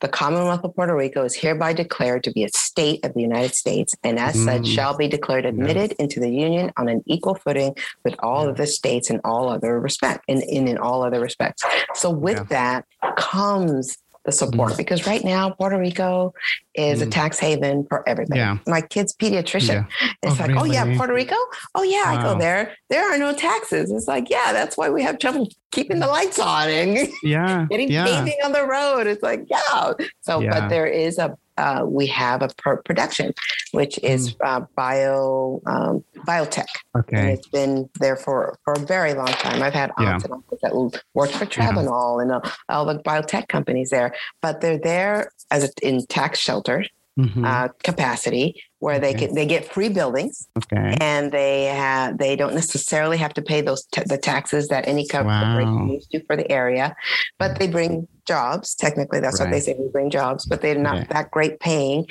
the 0.01 0.09
Commonwealth 0.09 0.64
of 0.64 0.75
Puerto 0.75 0.95
Rico 0.97 1.25
is 1.25 1.35
hereby 1.35 1.73
declared 1.73 2.23
to 2.25 2.33
be 2.33 2.45
a 2.45 2.49
state 2.49 3.05
of 3.05 3.14
the 3.14 3.21
United 3.21 3.55
States 3.55 3.95
and 4.03 4.19
as 4.19 4.35
such 4.43 4.55
Mm. 4.64 4.75
Shall 4.85 4.97
be 4.97 5.09
declared 5.09 5.47
admitted 5.47 5.92
into 5.99 6.20
the 6.20 6.29
union 6.29 6.70
on 6.77 6.88
an 6.88 7.03
equal 7.07 7.35
footing 7.35 7.75
with 8.05 8.14
all 8.18 8.47
of 8.47 8.57
the 8.59 8.66
states 8.66 9.09
in 9.09 9.18
all 9.25 9.49
other 9.49 9.81
respect 9.81 10.23
in, 10.29 10.42
in, 10.42 10.68
in 10.68 10.77
all 10.77 11.03
other 11.03 11.20
respects. 11.20 11.62
So 11.94 12.11
with 12.11 12.49
that 12.51 12.85
comes 13.16 13.97
the 14.27 14.33
support 14.33 14.77
because 14.79 15.07
right 15.07 15.23
now 15.23 15.51
Puerto 15.51 15.79
Rico 15.79 16.33
is 16.75 17.03
a 17.03 17.07
Mm. 17.07 17.11
tax 17.12 17.38
haven 17.38 17.87
for 17.88 18.07
everything. 18.09 18.37
Yeah. 18.38 18.57
My 18.66 18.81
kid's 18.81 19.14
pediatrician. 19.14 19.87
Yeah. 19.87 20.09
It's 20.23 20.40
Oh, 20.40 20.44
like, 20.47 20.57
oh 20.57 20.64
yeah. 20.64 20.97
Puerto 20.97 21.12
Rico. 21.14 21.37
Oh 21.75 21.83
yeah, 21.83 22.05
I 22.07 22.23
go 22.23 22.38
there. 22.38 22.73
There 22.88 23.05
are 23.11 23.18
no 23.18 23.35
taxes. 23.35 23.90
It's 23.90 24.09
like, 24.09 24.29
yeah, 24.31 24.53
that's 24.55 24.77
why 24.79 24.88
we 24.90 25.03
have 25.03 25.18
trouble 25.18 25.49
keeping 25.73 25.99
the 25.99 26.07
lights 26.07 26.38
on 26.38 26.68
and 26.70 27.09
Yeah. 27.23 27.66
getting 27.70 27.90
yeah. 27.92 28.05
paving 28.07 28.38
on 28.44 28.53
the 28.53 28.66
road. 28.66 29.07
It's 29.07 29.23
like, 29.23 29.44
yeah. 29.49 29.92
So, 30.23 30.40
Yeah. 30.40 30.59
but 30.61 30.68
there 30.70 30.87
is 30.87 31.18
a 31.18 31.37
uh, 31.57 31.85
we 31.87 32.07
have 32.07 32.43
a 32.43 32.49
production, 32.85 33.33
which 33.73 33.99
is 34.03 34.35
Mm. 34.35 34.37
uh, 34.47 34.61
bio 34.77 35.61
um, 35.67 36.05
biotech, 36.27 36.67
and 36.95 37.05
Okay. 37.05 37.33
it's 37.33 37.49
been 37.49 37.88
there 38.01 38.17
for 38.17 38.59
for 38.64 38.75
a 38.75 38.79
very 38.79 39.14
long 39.14 39.29
time. 39.29 39.62
I've 39.62 39.75
had 39.75 39.93
Yeah. 39.99 40.12
aunts 40.12 40.25
and 40.25 40.33
uncles 40.35 40.61
that 40.62 40.75
worked 41.14 41.35
for 41.35 41.47
Travenol 41.47 42.23
and 42.23 42.33
uh, 42.33 42.40
all 42.69 42.85
the 42.85 42.99
biotech 42.99 43.49
companies 43.49 43.90
there, 43.90 44.14
but 44.43 44.61
they're 44.61 44.79
there 44.79 45.31
as 45.51 45.64
a, 45.64 45.71
in 45.88 46.05
tax 46.07 46.38
shelter 46.40 46.85
Mhm. 47.18 47.46
uh, 47.46 47.68
capacity 47.85 48.61
where 48.81 48.98
they 48.98 49.11
Okay. 49.11 49.27
can 49.27 49.35
they 49.37 49.46
get 49.46 49.64
free 49.72 49.88
buildings 49.88 50.48
okay. 50.59 50.96
and 51.00 51.31
they 51.31 51.64
have 51.66 52.18
they 52.18 52.35
don't 52.35 52.55
necessarily 52.55 53.16
have 53.16 53.33
to 53.35 53.40
pay 53.40 53.61
those 53.61 53.85
t- 53.92 54.03
the 54.07 54.18
taxes 54.18 54.66
that 54.68 54.87
any 54.88 55.07
co- 55.07 55.22
Wow. 55.22 55.40
corporation 55.44 55.87
needs 55.87 56.07
to 56.09 56.24
for 56.27 56.35
the 56.37 56.50
area, 56.50 56.94
but 57.38 57.59
they 57.61 57.68
bring 57.68 58.09
jobs. 58.27 58.74
Technically, 58.74 59.20
that's 59.20 59.38
what 59.38 59.50
they 59.53 59.61
say. 59.61 59.77
We 59.79 59.88
bring 59.90 60.11
jobs, 60.11 60.44
but 60.44 60.61
they're 60.61 60.74
not 60.77 61.09
that 61.11 61.31
great 61.31 61.61
paying. 61.61 62.07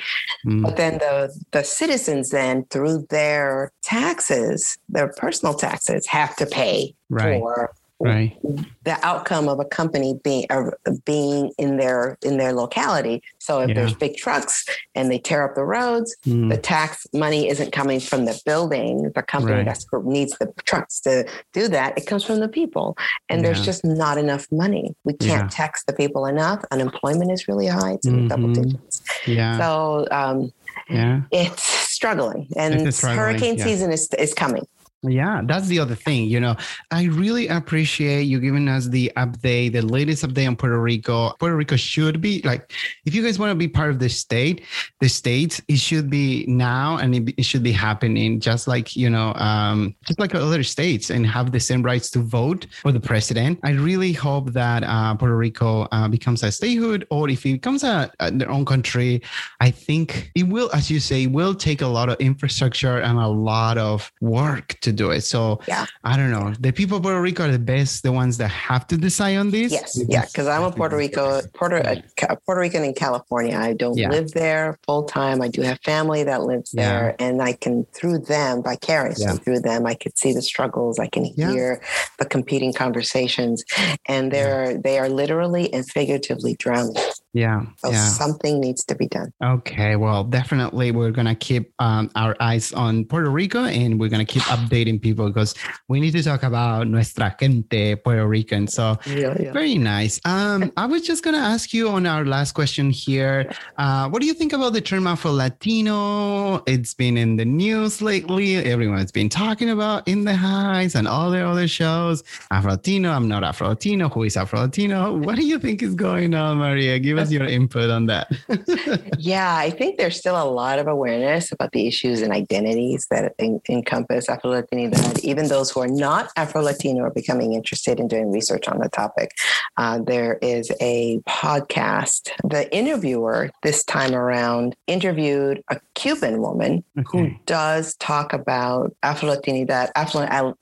Mm. 0.46 0.62
But 0.62 0.76
then 0.76 0.94
the 0.98 1.30
the 1.52 1.64
citizens 1.64 2.30
then 2.30 2.64
through 2.70 3.06
their 3.10 3.72
taxes, 3.82 4.78
their 4.88 5.08
personal 5.08 5.54
taxes, 5.54 6.06
have 6.06 6.34
to 6.36 6.46
pay 6.46 6.94
Right. 7.10 7.40
for 7.40 7.72
Right. 8.00 8.36
the 8.84 8.98
outcome 9.06 9.48
of 9.48 9.60
a 9.60 9.64
company 9.64 10.18
being 10.22 10.46
uh, 10.50 10.70
being 11.06 11.52
in 11.58 11.76
their 11.78 12.18
in 12.22 12.36
their 12.36 12.52
locality. 12.52 13.22
So 13.38 13.60
if 13.60 13.68
Yeah. 13.68 13.74
there's 13.76 13.94
big 13.94 14.16
trucks 14.16 14.64
and 14.94 15.10
they 15.10 15.18
tear 15.18 15.44
up 15.48 15.54
the 15.54 15.64
roads, 15.64 16.14
Mm. 16.26 16.50
the 16.50 16.56
tax 16.58 17.06
money 17.14 17.48
isn't 17.48 17.72
coming 17.72 18.00
from 18.00 18.24
the 18.24 18.38
building, 18.44 19.10
the 19.14 19.22
company 19.22 19.58
Right. 19.58 19.64
that's 19.64 19.86
needs 20.04 20.36
the 20.38 20.52
trucks 20.66 21.00
to 21.02 21.24
do 21.52 21.68
that. 21.68 21.96
It 21.96 22.06
comes 22.06 22.24
from 22.24 22.40
the 22.40 22.48
people, 22.48 22.96
and 23.30 23.44
there's 23.44 23.64
just 23.64 23.84
not 23.84 24.18
enough 24.18 24.46
money. 24.50 24.94
We 25.04 25.14
can't 25.14 25.50
tax 25.50 25.84
the 25.84 25.92
people 25.92 26.26
enough. 26.26 26.62
Unemployment 26.72 27.30
is 27.30 27.48
really 27.48 27.68
high; 27.68 27.92
it's 27.92 28.06
in 28.06 28.24
the 28.24 28.28
double 28.28 28.52
digits. 28.52 29.02
Yeah. 29.26 29.56
So 29.56 30.06
um, 30.10 30.52
yeah. 30.90 31.22
it's 31.30 31.62
struggling, 31.62 32.48
and 32.56 32.74
It 32.74 32.88
is 32.88 32.96
struggling, 32.96 33.18
hurricane 33.18 33.56
yeah. 33.58 33.64
season 33.64 33.92
is 33.92 34.08
is 34.18 34.34
coming. 34.34 34.66
Yeah, 35.06 35.42
that's 35.44 35.66
the 35.66 35.78
other 35.78 35.94
thing. 35.94 36.24
You 36.28 36.40
know, 36.40 36.56
I 36.90 37.04
really 37.04 37.48
appreciate 37.48 38.22
you 38.22 38.40
giving 38.40 38.68
us 38.68 38.88
the 38.88 39.12
update, 39.16 39.72
the 39.72 39.82
latest 39.82 40.24
update 40.24 40.48
on 40.48 40.56
Puerto 40.56 40.80
Rico. 40.80 41.34
Puerto 41.38 41.56
Rico 41.56 41.76
should 41.76 42.20
be 42.20 42.40
like, 42.42 42.72
if 43.04 43.14
you 43.14 43.22
guys 43.22 43.38
want 43.38 43.50
to 43.50 43.54
be 43.54 43.68
part 43.68 43.90
of 43.90 43.98
the 43.98 44.08
state, 44.08 44.62
the 45.00 45.08
states, 45.08 45.60
it 45.68 45.76
should 45.76 46.08
be 46.08 46.46
now 46.46 46.96
and 46.96 47.14
it, 47.14 47.34
it 47.36 47.44
should 47.44 47.62
be 47.62 47.72
happening 47.72 48.40
just 48.40 48.66
like, 48.66 48.96
you 48.96 49.10
know, 49.10 49.34
um, 49.34 49.94
just 50.06 50.18
like 50.18 50.34
other 50.34 50.62
states 50.62 51.10
and 51.10 51.26
have 51.26 51.52
the 51.52 51.60
same 51.60 51.82
rights 51.82 52.10
to 52.10 52.20
vote 52.20 52.66
for 52.82 52.90
the 52.90 53.00
president. 53.00 53.60
I 53.62 53.72
really 53.72 54.12
hope 54.12 54.52
that 54.52 54.84
uh, 54.84 55.14
Puerto 55.16 55.36
Rico 55.36 55.86
uh, 55.92 56.08
becomes 56.08 56.42
a 56.42 56.50
statehood 56.50 57.06
or 57.10 57.28
if 57.28 57.44
it 57.44 57.52
becomes 57.52 57.84
a, 57.84 58.10
a 58.20 58.30
their 58.30 58.50
own 58.50 58.64
country, 58.64 59.22
I 59.60 59.70
think 59.70 60.30
it 60.34 60.44
will, 60.44 60.70
as 60.72 60.90
you 60.90 60.98
say, 60.98 61.26
will 61.26 61.54
take 61.54 61.82
a 61.82 61.86
lot 61.86 62.08
of 62.08 62.16
infrastructure 62.20 62.98
and 62.98 63.18
a 63.18 63.28
lot 63.28 63.76
of 63.76 64.10
work 64.20 64.76
to 64.80 64.93
do 64.94 65.10
it. 65.10 65.22
So 65.22 65.60
Yeah. 65.66 65.86
I 66.04 66.16
don't 66.16 66.30
know. 66.30 66.54
The 66.60 66.72
people 66.72 66.96
of 66.98 67.02
Puerto 67.02 67.20
Rico 67.20 67.48
are 67.48 67.52
the 67.52 67.58
best, 67.58 68.02
the 68.02 68.12
ones 68.12 68.36
that 68.38 68.48
have 68.48 68.86
to 68.88 68.96
decide 68.96 69.36
on 69.36 69.50
this. 69.50 69.72
Yes, 69.72 69.98
yeah, 70.08 70.24
because 70.24 70.46
I'm 70.46 70.62
a 70.62 70.70
Puerto 70.70 70.96
Rico, 70.96 71.40
Puerto 71.54 72.02
Puerto 72.46 72.60
Rican 72.60 72.84
in 72.84 72.94
California. 72.94 73.56
I 73.56 73.72
don't 73.72 73.96
Yeah. 73.96 74.10
live 74.10 74.32
there 74.32 74.78
full 74.86 75.04
time. 75.04 75.42
I 75.42 75.48
do 75.48 75.62
have 75.62 75.78
family 75.84 76.22
that 76.24 76.42
lives 76.42 76.70
there, 76.72 77.14
and 77.18 77.42
I 77.42 77.52
can 77.52 77.86
through 77.94 78.20
them, 78.20 78.62
vicariously 78.62 79.38
through 79.38 79.60
them, 79.60 79.86
I 79.86 79.94
could 79.94 80.16
see 80.18 80.32
the 80.32 80.42
struggles. 80.42 80.98
I 80.98 81.06
can 81.06 81.24
hear 81.24 81.80
the 82.18 82.24
competing 82.24 82.72
conversations, 82.72 83.64
and 84.06 84.30
they're 84.32 84.78
they 84.78 84.98
are 84.98 85.08
literally 85.08 85.72
and 85.72 85.88
figuratively 85.88 86.56
drowning. 86.58 86.96
Yeah. 87.34 87.66
So 87.78 87.90
yeah. 87.90 88.06
something 88.06 88.60
needs 88.60 88.84
to 88.84 88.94
be 88.94 89.08
done. 89.08 89.32
Okay. 89.42 89.96
Well, 89.96 90.22
definitely 90.22 90.92
we're 90.92 91.10
going 91.10 91.26
to 91.26 91.34
keep 91.34 91.74
um, 91.80 92.08
our 92.14 92.36
eyes 92.38 92.72
on 92.72 93.04
Puerto 93.04 93.28
Rico 93.28 93.64
and 93.64 93.98
we're 93.98 94.08
going 94.08 94.24
to 94.24 94.32
keep 94.32 94.44
updating 94.44 95.02
people 95.02 95.26
because 95.26 95.52
we 95.88 95.98
need 95.98 96.12
to 96.12 96.22
talk 96.22 96.44
about 96.44 96.86
nuestra 96.86 97.34
gente 97.38 97.96
Puerto 97.96 98.24
Rican. 98.26 98.68
So 98.68 98.96
Yeah, 99.06 99.34
yeah. 99.40 99.52
very 99.52 99.76
nice. 99.76 100.20
Um, 100.24 100.72
I 100.76 100.86
was 100.86 101.02
just 101.02 101.24
going 101.24 101.34
to 101.34 101.42
ask 101.42 101.74
you 101.74 101.88
on 101.88 102.06
our 102.06 102.24
last 102.24 102.52
question 102.52 102.88
here. 102.88 103.52
Uh, 103.78 104.08
what 104.08 104.20
do 104.22 104.28
you 104.28 104.34
think 104.34 104.52
about 104.52 104.72
the 104.72 104.80
term 104.80 105.08
Afro 105.08 105.32
Latino? 105.32 106.62
It's 106.68 106.94
been 106.94 107.18
in 107.18 107.34
the 107.34 107.44
news 107.44 108.00
lately. 108.00 108.56
Everyone's 108.58 109.10
been 109.10 109.28
talking 109.28 109.70
about 109.70 110.06
in 110.06 110.24
the 110.24 110.36
highs 110.36 110.94
and 110.94 111.08
all 111.08 111.32
the 111.32 111.44
other 111.44 111.66
shows. 111.66 112.22
Afro 112.52 112.70
Latino, 112.70 113.10
I'm 113.10 113.26
not 113.26 113.42
Afro 113.42 113.70
Latino. 113.70 114.08
Who 114.08 114.22
is 114.22 114.36
Afro 114.36 114.60
Latino? 114.60 115.12
What 115.16 115.34
do 115.34 115.44
you 115.44 115.58
think 115.58 115.82
is 115.82 115.96
going 115.96 116.32
on, 116.34 116.58
Maria? 116.58 117.00
Give 117.00 117.18
us 117.18 117.23
your 117.32 117.44
input 117.44 117.90
on 117.90 118.06
that. 118.06 118.30
Yeah, 119.18 119.56
I 119.56 119.70
think 119.70 119.96
there's 119.96 120.18
still 120.18 120.40
a 120.40 120.44
lot 120.44 120.78
of 120.78 120.86
awareness 120.86 121.50
about 121.50 121.72
the 121.72 121.86
issues 121.86 122.20
and 122.20 122.30
identities 122.32 123.06
that 123.10 123.32
en- 123.38 123.60
encompass 123.70 124.28
Afro 124.28 124.50
Latinidad. 124.50 125.20
Even 125.20 125.48
those 125.48 125.70
who 125.70 125.80
are 125.80 125.88
not 125.88 126.30
Afro 126.36 126.60
Latino 126.60 127.04
are 127.04 127.10
becoming 127.10 127.54
interested 127.54 128.00
in 128.00 128.08
doing 128.08 128.30
research 128.30 128.68
on 128.68 128.78
the 128.80 128.88
topic. 128.90 129.30
Uh, 129.78 130.00
there 130.06 130.38
is 130.42 130.70
a 130.80 131.20
podcast. 131.28 132.30
The 132.44 132.68
interviewer 132.76 133.50
this 133.62 133.82
time 133.84 134.14
around 134.14 134.76
interviewed 134.86 135.62
a 135.70 135.80
Cuban 135.94 136.40
woman 136.40 136.84
who 137.06 137.34
does 137.46 137.94
talk 137.96 138.32
about 138.32 138.94
Afro 139.02 139.30
Latino, 139.30 139.44
Latinidad, 139.44 139.90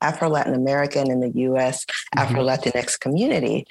Afro 0.01 0.29
Latin 0.29 0.55
American 0.55 1.11
in 1.11 1.20
the 1.20 1.31
US, 1.48 1.85
Afro 2.16 2.42
Latinx 2.44 2.98
community. 2.98 3.66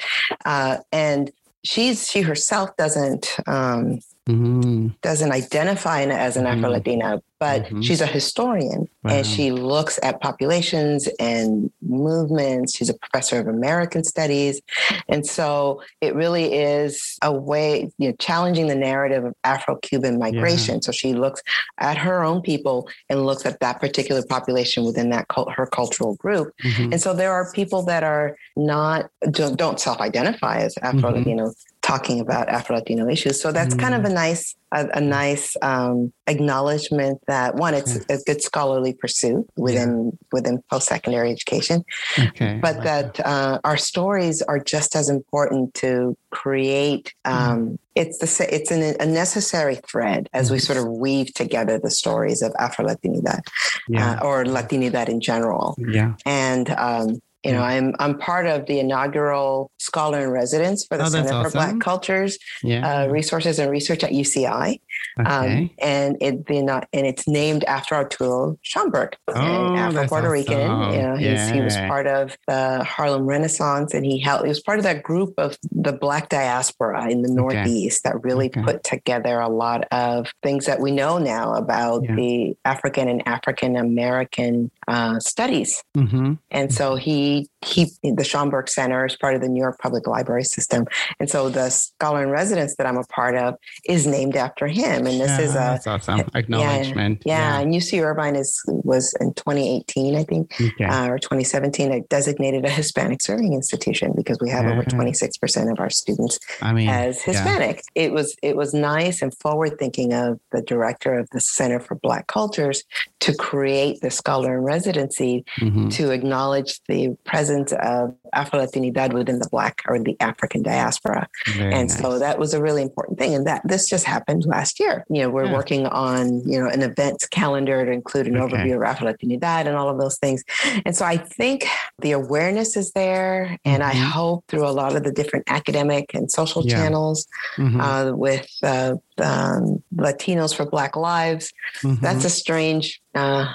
Uh, 0.45 0.77
and 0.91 1.31
she's 1.63 2.09
she 2.09 2.21
herself 2.21 2.75
doesn't 2.77 3.37
um, 3.47 3.99
Mhm. 4.31 4.95
doesn't 5.01 5.31
identify 5.31 6.03
as 6.03 6.37
an. 6.37 6.45
Afro 6.51 6.69
Latina, 6.69 7.21
but 7.39 7.63
Mhm. 7.65 7.83
she's 7.83 8.01
a 8.01 8.05
historian 8.05 8.87
Wow. 9.03 9.11
and 9.15 9.25
she 9.25 9.51
looks 9.51 9.99
at 10.03 10.19
populations 10.21 11.07
and 11.19 11.71
movements. 11.81 12.75
She's 12.75 12.89
a 12.89 12.93
professor 12.93 13.39
of 13.39 13.47
American 13.47 14.03
studies. 14.03 14.61
And 15.07 15.25
so 15.25 15.81
it 16.01 16.13
really 16.15 16.53
is 16.53 17.17
a 17.21 17.31
way, 17.31 17.89
you 17.97 18.09
know, 18.09 18.15
challenging 18.19 18.67
the 18.67 18.75
narrative 18.75 19.23
of 19.25 19.33
Afro 19.43 19.75
Cuban 19.77 20.19
migration. 20.19 20.81
So 20.81 20.91
she 20.91 21.13
looks 21.13 21.41
at 21.79 21.97
her 21.97 22.23
own 22.23 22.41
people 22.41 22.87
and 23.09 23.25
looks 23.25 23.45
at 23.45 23.59
that 23.61 23.79
particular 23.79 24.23
population 24.23 24.83
within 24.83 25.09
that 25.11 25.27
cult, 25.29 25.51
her 25.53 25.65
cultural 25.65 26.15
group. 26.15 26.53
Mhm. 26.63 26.91
And 26.93 27.01
so 27.01 27.13
there 27.13 27.31
are 27.31 27.51
people 27.53 27.81
that 27.83 28.03
are 28.03 28.35
not, 28.55 29.09
don't, 29.31 29.55
don't 29.57 29.79
self 29.79 29.99
identify 29.99 30.57
as 30.59 30.75
Afro 30.81 31.11
Latino. 31.11 31.53
Talking 31.81 32.19
about 32.19 32.47
Afro 32.47 32.75
Latino 32.75 33.09
issues, 33.09 33.41
so 33.41 33.51
that's 33.51 33.73
kind 33.73 33.95
of 33.95 34.05
a 34.05 34.09
nice, 34.09 34.55
a, 34.71 34.87
a 34.93 35.01
nice 35.01 35.57
um, 35.63 36.13
acknowledgement 36.27 37.19
that 37.27 37.55
one, 37.55 37.73
it's 37.73 37.97
a 38.07 38.17
good 38.25 38.41
scholarly 38.41 38.93
pursuit 38.93 39.49
within 39.57 40.17
within 40.31 40.61
post 40.69 40.87
secondary 40.87 41.31
education, 41.31 41.83
Okay. 42.19 42.59
but 42.61 42.83
that 42.83 43.19
uh, 43.25 43.59
our 43.63 43.77
stories 43.77 44.41
are 44.43 44.59
just 44.59 44.95
as 44.95 45.09
important 45.09 45.73
to 45.75 46.15
create. 46.29 47.13
Um, 47.25 47.79
It's 47.95 48.19
the 48.19 48.47
it's 48.57 48.71
an, 48.71 48.95
a 48.99 49.05
necessary 49.05 49.77
thread 49.89 50.29
as 50.33 50.49
we 50.51 50.59
sort 50.59 50.77
of 50.77 50.85
weave 50.87 51.33
together 51.33 51.77
the 51.77 51.91
stories 51.91 52.41
of 52.41 52.53
Afro 52.57 52.85
Latinidad 52.85 53.41
yeah. 53.89 54.21
uh, 54.21 54.25
or 54.25 54.45
Latinidad 54.45 55.09
in 55.09 55.19
general 55.19 55.75
yeah. 55.77 56.13
and 56.25 56.69
um, 56.77 57.19
you 57.43 57.51
know, 57.51 57.61
I'm 57.63 57.95
I'm 57.99 58.17
part 58.17 58.45
of 58.45 58.65
the 58.67 58.79
inaugural 58.79 59.71
scholar 59.79 60.19
in 60.21 60.29
residence 60.29 60.85
for 60.85 60.97
the 60.97 61.05
Oh, 61.05 61.09
Center 61.09 61.43
for 61.43 61.49
Black. 61.51 61.79
Cultures, 61.79 62.37
Yeah. 62.63 63.03
uh, 63.03 63.07
Resources 63.07 63.57
and 63.59 63.71
Research 63.71 64.03
at 64.03 64.11
UCI, 64.11 64.79
um, 65.25 65.69
and 65.79 66.17
it 66.21 66.45
the 66.45 66.57
and 66.93 67.05
it's 67.07 67.27
named 67.27 67.63
after 67.65 67.95
Arturo 67.95 68.57
Schomburg, 68.63 69.13
Oh, 69.27 69.33
an 69.33 69.75
Afro 69.75 70.07
Puerto 70.07 70.29
Rican. 70.29 70.61
You 70.93 71.01
know, 71.01 71.15
he's, 71.15 71.49
he 71.49 71.61
was 71.61 71.75
part 71.77 72.07
of 72.07 72.37
the 72.47 72.83
Harlem 72.83 73.25
Renaissance, 73.25 73.93
and 73.93 74.05
he 74.05 74.19
helped. 74.19 74.43
He 74.45 74.49
was 74.49 74.61
part 74.61 74.77
of 74.77 74.83
that 74.83 75.01
group 75.03 75.33
of 75.37 75.57
the 75.71 75.93
Black 75.93 76.29
diaspora 76.29 77.09
in 77.09 77.21
the 77.23 77.29
Northeast 77.31 78.03
that 78.03 78.23
really 78.23 78.49
Okay. 78.51 78.61
put 78.63 78.83
together 78.83 79.39
a 79.39 79.47
lot 79.49 79.87
of 79.91 80.31
things 80.43 80.65
that 80.65 80.79
we 80.79 80.91
know 80.91 81.17
now 81.17 81.53
about 81.53 82.03
Yeah. 82.03 82.15
the 82.15 82.57
African 82.65 83.07
and 83.07 83.25
African 83.27 83.75
American 83.75 84.69
uh, 84.91 85.19
studies. 85.19 85.71
hmm 85.95 86.33
And 86.51 86.73
so 86.73 86.95
he 86.95 87.47
he 87.63 87.85
the 88.03 88.23
Schomburg 88.23 88.69
Center 88.69 89.05
is 89.05 89.15
part 89.15 89.35
of 89.35 89.41
the 89.41 89.47
New 89.49 89.61
York 89.61 89.77
Public 89.79 90.07
Library 90.07 90.43
system. 90.43 90.85
And 91.19 91.29
so 91.29 91.49
the 91.49 91.69
scholar 91.69 92.23
in 92.23 92.29
residence 92.29 92.75
that 92.77 92.87
I'm 92.87 92.97
a 92.97 93.03
part 93.05 93.35
of 93.35 93.55
is 93.85 94.07
named 94.07 94.35
after 94.35 94.67
him. 94.67 95.05
And 95.05 95.19
this 95.21 95.37
is 95.39 95.51
a 95.51 95.77
that's 95.77 95.87
awesome. 95.87 96.21
Acknowledgement. 96.33 97.21
yeah, 97.25 97.59
and 97.59 97.73
UC 97.73 98.01
Irvine 98.03 98.35
is 98.35 98.61
was 98.67 99.13
in 99.21 99.33
2018, 99.35 100.15
I 100.15 100.23
think, 100.23 100.51
Okay. 100.59 100.85
uh, 100.85 101.07
or 101.07 101.19
2017, 101.19 101.91
it 101.91 102.09
designated 102.09 102.65
a 102.65 102.69
Hispanic 102.69 103.21
serving 103.21 103.53
institution 103.53 104.13
because 104.15 104.37
we 104.41 104.49
have 104.49 104.65
over 104.65 104.83
26% 104.83 105.71
of 105.71 105.79
our 105.79 105.89
students 105.89 106.39
I 106.61 106.73
mean, 106.73 106.89
as 106.89 107.17
yeah. 107.17 107.33
Hispanic. 107.33 107.83
It 107.95 108.11
was 108.11 108.35
it 108.41 108.55
was 108.55 108.73
nice 108.73 109.21
and 109.21 109.35
forward 109.37 109.77
thinking 109.77 110.13
of 110.13 110.39
the 110.51 110.61
director 110.63 111.17
of 111.19 111.29
the 111.31 111.39
Center 111.39 111.79
for 111.79 111.95
Black 111.95 112.27
Cultures 112.27 112.83
to 113.19 113.35
create 113.35 114.01
the 114.01 114.09
scholar 114.09 114.57
in 114.57 114.63
residency 114.63 115.45
Mhm. 115.59 115.91
to 115.93 116.09
acknowledge 116.11 116.79
the 116.87 117.15
presence 117.25 117.50
of 117.73 118.15
Afro 118.33 118.59
Latinidad 118.59 119.13
within 119.13 119.39
the 119.39 119.47
Black 119.49 119.81
or 119.87 119.99
the 119.99 120.15
African 120.19 120.61
diaspora. 120.63 121.27
Very 121.57 121.73
and 121.73 121.87
nice. 121.89 121.99
so 121.99 122.17
that 122.19 122.39
was 122.39 122.53
a 122.53 122.61
really 122.61 122.81
important 122.81 123.19
thing. 123.19 123.33
And 123.35 123.45
that 123.47 123.61
this 123.65 123.87
just 123.89 124.05
happened 124.05 124.45
last 124.45 124.79
year. 124.79 125.05
You 125.09 125.23
know, 125.23 125.29
we're 125.29 125.45
Yeah. 125.45 125.53
working 125.53 125.85
on, 125.87 126.47
you 126.49 126.59
know, 126.59 126.67
an 126.69 126.81
events 126.81 127.27
calendar 127.27 127.85
to 127.85 127.91
include 127.91 128.27
an 128.27 128.37
Okay. 128.37 128.55
overview 128.55 128.75
of 128.77 128.83
Afro 128.83 129.11
Latinidad 129.11 129.67
and 129.67 129.75
all 129.75 129.89
of 129.89 129.99
those 129.99 130.17
things. 130.17 130.43
And 130.85 130.95
so 130.95 131.05
I 131.05 131.17
think 131.17 131.65
the 131.99 132.11
awareness 132.11 132.75
is 132.77 132.91
there. 132.93 133.57
And 133.65 133.83
I 133.83 133.93
Mhm. 133.93 134.09
hope 134.09 134.45
through 134.47 134.67
a 134.67 134.71
lot 134.71 134.95
of 134.95 135.03
the 135.03 135.11
different 135.11 135.45
academic 135.49 136.13
and 136.13 136.31
social 136.31 136.63
Yeah. 136.65 136.75
channels 136.77 137.27
Mhm. 137.57 137.79
uh, 137.81 138.15
with 138.15 138.47
uh, 138.63 138.95
um, 139.21 139.83
Latinos 139.95 140.55
for 140.55 140.65
Black 140.65 140.95
Lives, 140.95 141.51
Mhm. 141.83 141.99
that's 142.01 142.25
a 142.25 142.29
strange, 142.29 143.01
uh, 143.15 143.45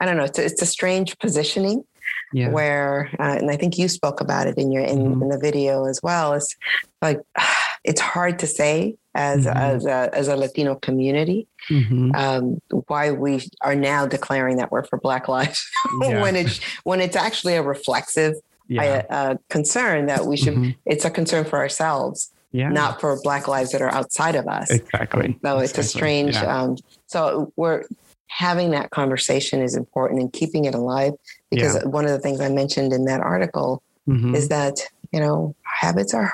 I 0.00 0.06
don't 0.06 0.16
know, 0.16 0.24
it's 0.24 0.38
a, 0.38 0.44
it's 0.44 0.62
a 0.62 0.66
strange 0.66 1.16
positioning 1.18 1.84
yeah. 2.32 2.48
where 2.48 3.10
uh, 3.18 3.36
and 3.38 3.50
i 3.50 3.56
think 3.56 3.78
you 3.78 3.88
spoke 3.88 4.20
about 4.20 4.46
it 4.46 4.56
in 4.58 4.70
your 4.72 4.82
in, 4.84 4.98
Mhm. 4.98 5.22
in 5.22 5.28
the 5.28 5.38
video 5.38 5.84
as 5.86 6.00
well 6.02 6.34
it's 6.34 6.54
like 7.00 7.20
it's 7.84 8.00
hard 8.00 8.38
to 8.40 8.46
say 8.46 8.96
as 9.14 9.44
Mhm. 9.46 9.56
as 9.56 9.86
a 9.86 10.10
as 10.14 10.28
a 10.28 10.36
latino 10.36 10.74
community 10.76 11.46
Mhm. 11.70 12.14
um, 12.16 12.58
why 12.88 13.10
we 13.10 13.46
are 13.60 13.74
now 13.74 14.06
declaring 14.06 14.56
that 14.56 14.70
we're 14.72 14.84
for 14.84 14.98
black 14.98 15.28
lives 15.28 15.64
Yeah. 16.02 16.22
when 16.22 16.36
it's 16.36 16.60
when 16.84 17.00
it's 17.00 17.16
actually 17.16 17.54
a 17.56 17.62
reflexive 17.62 18.34
yeah. 18.68 18.82
uh, 19.10 19.14
uh, 19.14 19.34
concern 19.50 20.06
that 20.06 20.26
we 20.26 20.36
should 20.36 20.54
Mhm. 20.54 20.76
it's 20.86 21.04
a 21.04 21.10
concern 21.10 21.44
for 21.44 21.58
ourselves 21.58 22.30
yeah. 22.52 22.68
not 22.68 23.00
for 23.00 23.18
black 23.22 23.48
lives 23.48 23.72
that 23.72 23.82
are 23.82 23.92
outside 23.92 24.34
of 24.34 24.46
us 24.46 24.70
exactly. 24.70 25.38
so 25.44 25.58
it's 25.58 25.76
a 25.76 25.82
strange 25.82 26.36
um, 26.36 26.76
so 27.06 27.52
we're 27.56 27.82
having 28.28 28.70
that 28.70 28.90
conversation 28.90 29.60
is 29.60 29.74
important 29.76 30.20
and 30.20 30.32
keeping 30.32 30.64
it 30.64 30.74
alive 30.74 31.12
because 31.52 31.74
Yeah. 31.76 31.84
one 31.98 32.04
of 32.06 32.10
the 32.10 32.18
things 32.18 32.40
i 32.40 32.48
mentioned 32.48 32.92
in 32.92 33.04
that 33.04 33.20
article 33.20 33.82
Mhm. 34.08 34.34
is 34.34 34.48
that 34.48 34.76
you 35.12 35.20
know 35.20 35.54
habits 35.80 36.12
are 36.14 36.32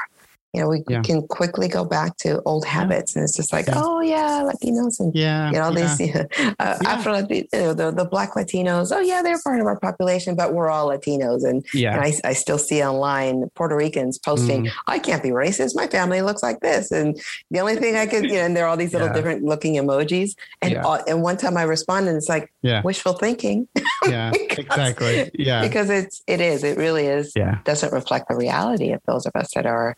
you 0.55 0.61
know 0.63 0.69
we 0.69 0.83
Yeah. 0.89 1.03
can 1.03 1.27
quickly 1.29 1.69
go 1.69 1.85
back 1.85 2.17
to 2.19 2.41
old 2.47 2.65
habits 2.65 3.15
and 3.15 3.23
it's 3.23 3.37
just 3.37 3.53
like 3.53 3.67
Yeah. 3.67 3.75
oh 3.77 4.01
yeah 4.01 4.43
latinos 4.51 4.99
and 4.99 5.15
yeah. 5.15 5.49
you 5.51 5.59
know 5.59 5.71
yeah. 5.71 5.95
these 5.97 6.17
uh, 6.17 6.25
Yeah. 6.59 6.89
afro 6.89 7.17
you 7.29 7.47
know, 7.53 7.75
the, 7.75 7.91
the 7.91 8.05
black 8.05 8.33
latinos 8.35 8.91
oh 8.95 9.01
yeah 9.01 9.21
they're 9.23 9.39
part 9.45 9.61
of 9.61 9.67
our 9.67 9.79
population 9.79 10.35
but 10.35 10.55
we're 10.55 10.71
all 10.71 10.89
latinos 10.89 11.45
and, 11.45 11.65
yeah. 11.75 11.93
and 11.95 12.01
I, 12.03 12.31
I 12.31 12.33
still 12.33 12.59
see 12.59 12.83
online 12.83 13.49
puerto 13.55 13.77
ricans 13.77 14.19
posting 14.19 14.49
Mm. 14.65 14.71
i 14.87 14.99
can't 14.99 15.23
be 15.23 15.29
racist 15.29 15.77
my 15.77 15.87
family 15.87 16.23
looks 16.23 16.43
like 16.43 16.61
this 16.61 16.91
and 16.91 17.21
the 17.51 17.61
only 17.61 17.77
thing 17.77 17.97
i 17.97 18.07
could 18.07 18.25
you 18.25 18.35
know 18.39 18.45
and 18.47 18.57
there 18.57 18.65
are 18.65 18.69
all 18.69 18.77
these 18.77 18.93
little 18.95 19.09
Yeah. 19.09 19.15
different 19.15 19.45
looking 19.45 19.75
emojis 19.75 20.31
and 20.63 20.73
Yeah. 20.73 20.83
all, 20.83 20.99
and 21.07 21.23
one 21.23 21.37
time 21.37 21.57
i 21.59 21.63
responded 21.63 22.17
it's 22.17 22.29
like 22.29 22.51
Yeah. 22.63 22.81
wishful 22.83 23.13
thinking 23.13 23.69
yeah. 24.09 24.31
because- 24.31 24.59
Exactly. 24.59 25.31
Yeah. 25.35 25.63
because 25.63 25.89
it's 25.91 26.23
it 26.27 26.41
is 26.41 26.65
it 26.65 26.77
really 26.79 27.07
is 27.07 27.33
yeah. 27.37 27.59
doesn't 27.65 27.93
reflect 27.93 28.29
the 28.29 28.37
reality 28.37 28.93
of 28.93 29.01
those 29.07 29.25
of 29.27 29.33
us 29.37 29.49
that 29.55 29.67
are 29.67 29.97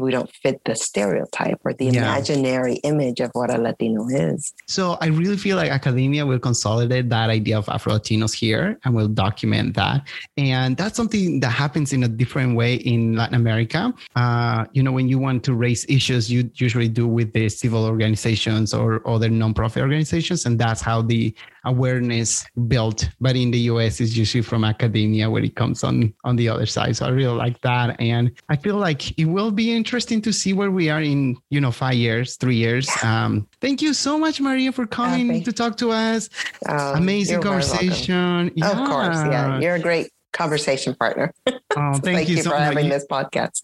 we 0.00 0.10
don't 0.10 0.30
fit 0.42 0.60
the 0.64 0.74
stereotype 0.74 1.58
or 1.64 1.72
the 1.72 1.86
Yeah. 1.86 2.02
imaginary 2.02 2.74
image 2.84 3.20
of 3.20 3.30
what 3.34 3.50
a 3.54 3.58
Latino 3.58 4.06
is. 4.08 4.52
So 4.66 4.96
I 5.00 5.06
really 5.06 5.36
feel 5.36 5.56
like 5.56 5.70
academia 5.70 6.26
will 6.26 6.38
consolidate 6.38 7.08
that 7.10 7.30
idea 7.30 7.58
of 7.58 7.68
Afro 7.68 7.94
Latinos 7.94 8.32
here 8.34 8.78
and 8.84 8.94
will 8.94 9.08
document 9.08 9.74
that. 9.74 10.02
And 10.36 10.76
that's 10.76 10.96
something 10.96 11.40
that 11.40 11.50
happens 11.50 11.92
in 11.92 12.02
a 12.04 12.08
different 12.08 12.56
way 12.56 12.74
in 12.76 13.16
Latin 13.16 13.34
America. 13.36 13.92
Uh, 14.16 14.64
you 14.72 14.82
know, 14.82 14.92
when 14.92 15.08
you 15.08 15.18
want 15.18 15.44
to 15.44 15.54
raise 15.54 15.84
issues, 15.88 16.30
you 16.30 16.50
usually 16.54 16.88
do 16.88 17.06
with 17.06 17.32
the 17.32 17.48
civil 17.48 17.84
organizations 17.84 18.74
or 18.74 19.06
other 19.08 19.28
nonprofit 19.28 19.80
organizations. 19.82 20.46
And 20.46 20.58
that's 20.58 20.80
how 20.80 21.02
the 21.02 21.34
awareness 21.64 22.44
built. 22.68 23.08
But 23.20 23.36
in 23.36 23.50
the 23.50 23.58
US, 23.72 24.00
it's 24.00 24.16
usually 24.16 24.42
from 24.42 24.64
academia 24.64 25.28
where 25.30 25.42
it 25.42 25.56
comes 25.56 25.82
on 25.82 26.12
on 26.24 26.36
the 26.36 26.48
other 26.48 26.66
side. 26.66 26.96
So 26.96 27.06
I 27.06 27.08
really 27.10 27.34
like 27.36 27.60
that. 27.62 27.98
And 28.00 28.30
I 28.48 28.56
feel 28.56 28.76
like 28.76 29.18
it 29.18 29.24
will 29.24 29.50
be 29.50 29.74
interesting 29.84 30.22
to 30.22 30.32
see 30.32 30.54
where 30.54 30.70
we 30.70 30.88
are 30.88 31.02
in, 31.02 31.36
you 31.50 31.60
know, 31.60 31.70
five 31.70 31.92
years, 31.94 32.36
three 32.36 32.56
years. 32.56 32.88
Um, 33.02 33.46
thank 33.60 33.82
you 33.82 33.92
so 33.92 34.18
much, 34.18 34.40
Maria, 34.40 34.72
for 34.72 34.86
coming 34.86 35.28
thank- 35.28 35.44
to 35.44 35.52
talk 35.52 35.76
to 35.76 35.90
us. 35.90 36.30
Um, 36.66 36.96
Amazing 36.96 37.34
you're 37.34 37.42
very 37.42 37.56
welcome. 37.56 37.78
conversation. 37.78 38.52
Of 38.62 38.76
course, 38.88 39.16
yeah. 39.28 39.60
You're 39.60 39.74
a 39.74 39.80
great 39.80 40.10
conversation 40.32 40.94
partner. 40.94 41.34
Oh, 41.46 41.52
thank, 41.76 42.02
Thank, 42.04 42.28
you, 42.30 42.36
you, 42.36 42.42
so 42.42 42.50
for 42.50 42.56
having 42.56 42.88
this 42.88 43.06
podcast. 43.06 43.62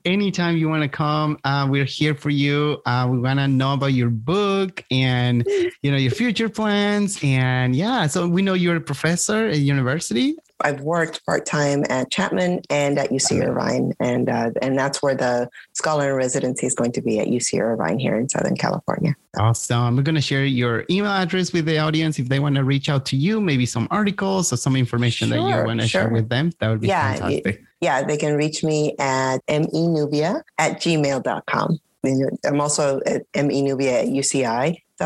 Anytime 0.04 0.56
you 0.56 0.68
want 0.68 0.82
to 0.82 0.88
come, 0.88 1.38
uh, 1.44 1.68
we're 1.70 1.84
here 1.84 2.16
for 2.16 2.30
you. 2.30 2.82
Uh, 2.84 3.06
we 3.08 3.20
want 3.20 3.38
to 3.38 3.46
know 3.46 3.74
about 3.74 3.92
your 3.94 4.10
book 4.10 4.84
and 4.90 5.46
you 5.82 5.92
know 5.92 5.96
your 5.96 6.10
future 6.10 6.48
plans. 6.48 7.18
And 7.22 7.76
yeah, 7.76 8.08
so 8.08 8.26
we 8.26 8.42
know 8.42 8.54
you're 8.54 8.76
a 8.76 8.80
professor 8.80 9.46
at 9.46 9.58
university. 9.58 10.34
I've 10.64 10.80
worked 10.80 11.24
part 11.26 11.46
time 11.46 11.84
at 11.88 12.10
Chapman 12.10 12.62
and 12.70 12.98
at 12.98 13.10
UC 13.10 13.46
Irvine, 13.46 13.92
and 14.00 14.28
uh, 14.28 14.50
and 14.60 14.78
that's 14.78 15.02
where 15.02 15.14
the 15.14 15.48
scholar 15.72 16.10
in 16.10 16.16
residency 16.16 16.66
is 16.66 16.74
going 16.74 16.92
to 16.92 17.02
be 17.02 17.18
at 17.20 17.28
UC 17.28 17.60
Irvine 17.60 17.98
here 17.98 18.16
in 18.16 18.28
Southern 18.28 18.56
California. 18.56 19.14
Awesome. 19.38 19.96
We're 19.96 20.02
going 20.02 20.14
to 20.14 20.20
share 20.20 20.44
your 20.44 20.84
email 20.90 21.10
address 21.10 21.52
with 21.52 21.64
the 21.64 21.78
audience 21.78 22.18
if 22.18 22.28
they 22.28 22.38
want 22.38 22.56
to 22.56 22.64
reach 22.64 22.88
out 22.88 23.06
to 23.06 23.16
you, 23.16 23.40
maybe 23.40 23.66
some 23.66 23.88
articles 23.90 24.52
or 24.52 24.56
some 24.56 24.76
information 24.76 25.30
that 25.30 25.36
you 25.36 25.64
want 25.64 25.80
to 25.80 25.88
share 25.88 26.08
with 26.08 26.28
them. 26.28 26.52
That 26.58 26.68
would 26.68 26.80
be 26.80 26.88
Yeah, 26.88 27.14
fantastic. 27.14 27.62
Yeah, 27.80 28.02
they 28.02 28.16
can 28.16 28.36
reach 28.36 28.62
me 28.62 28.94
at 28.98 29.38
menubia 29.46 30.42
at 30.58 30.80
gmail.com. 30.80 31.80
I'm 32.04 32.60
also 32.60 33.00
at 33.06 33.30
menubia 33.32 34.02
at 34.02 34.08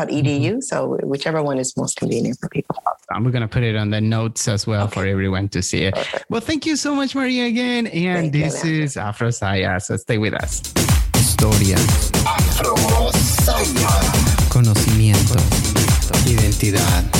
uci.edu. 0.05 0.23
Mm-hmm. 0.23 0.59
So 0.61 0.97
whichever 1.03 1.41
one 1.41 1.59
is 1.59 1.75
most 1.77 1.97
convenient 1.97 2.39
for 2.39 2.49
people. 2.49 2.75
We're 3.19 3.31
going 3.31 3.41
to 3.41 3.47
put 3.47 3.63
it 3.63 3.75
on 3.75 3.89
the 3.89 4.01
notes 4.01 4.47
as 4.47 4.67
well 4.67 4.87
for 4.87 5.05
everyone 5.05 5.49
to 5.49 5.61
see 5.61 5.83
it. 5.83 5.95
Perfect. 5.95 6.25
Well, 6.29 6.41
thank 6.41 6.65
you 6.65 6.75
so 6.75 6.93
much, 6.93 7.15
Maria, 7.15 7.45
again. 7.45 7.87
And 7.87 8.31
Thank 8.31 8.33
this 8.33 8.63
Leandro. 8.63 8.83
is 8.83 8.97
Afro 8.97 9.29
Saya. 9.31 9.79
So 9.79 9.97
stay 9.97 10.17
with 10.17 10.33
us. 10.33 10.61
Historia, 11.15 11.77
conocimiento, 14.49 15.39
identidad. 16.25 17.16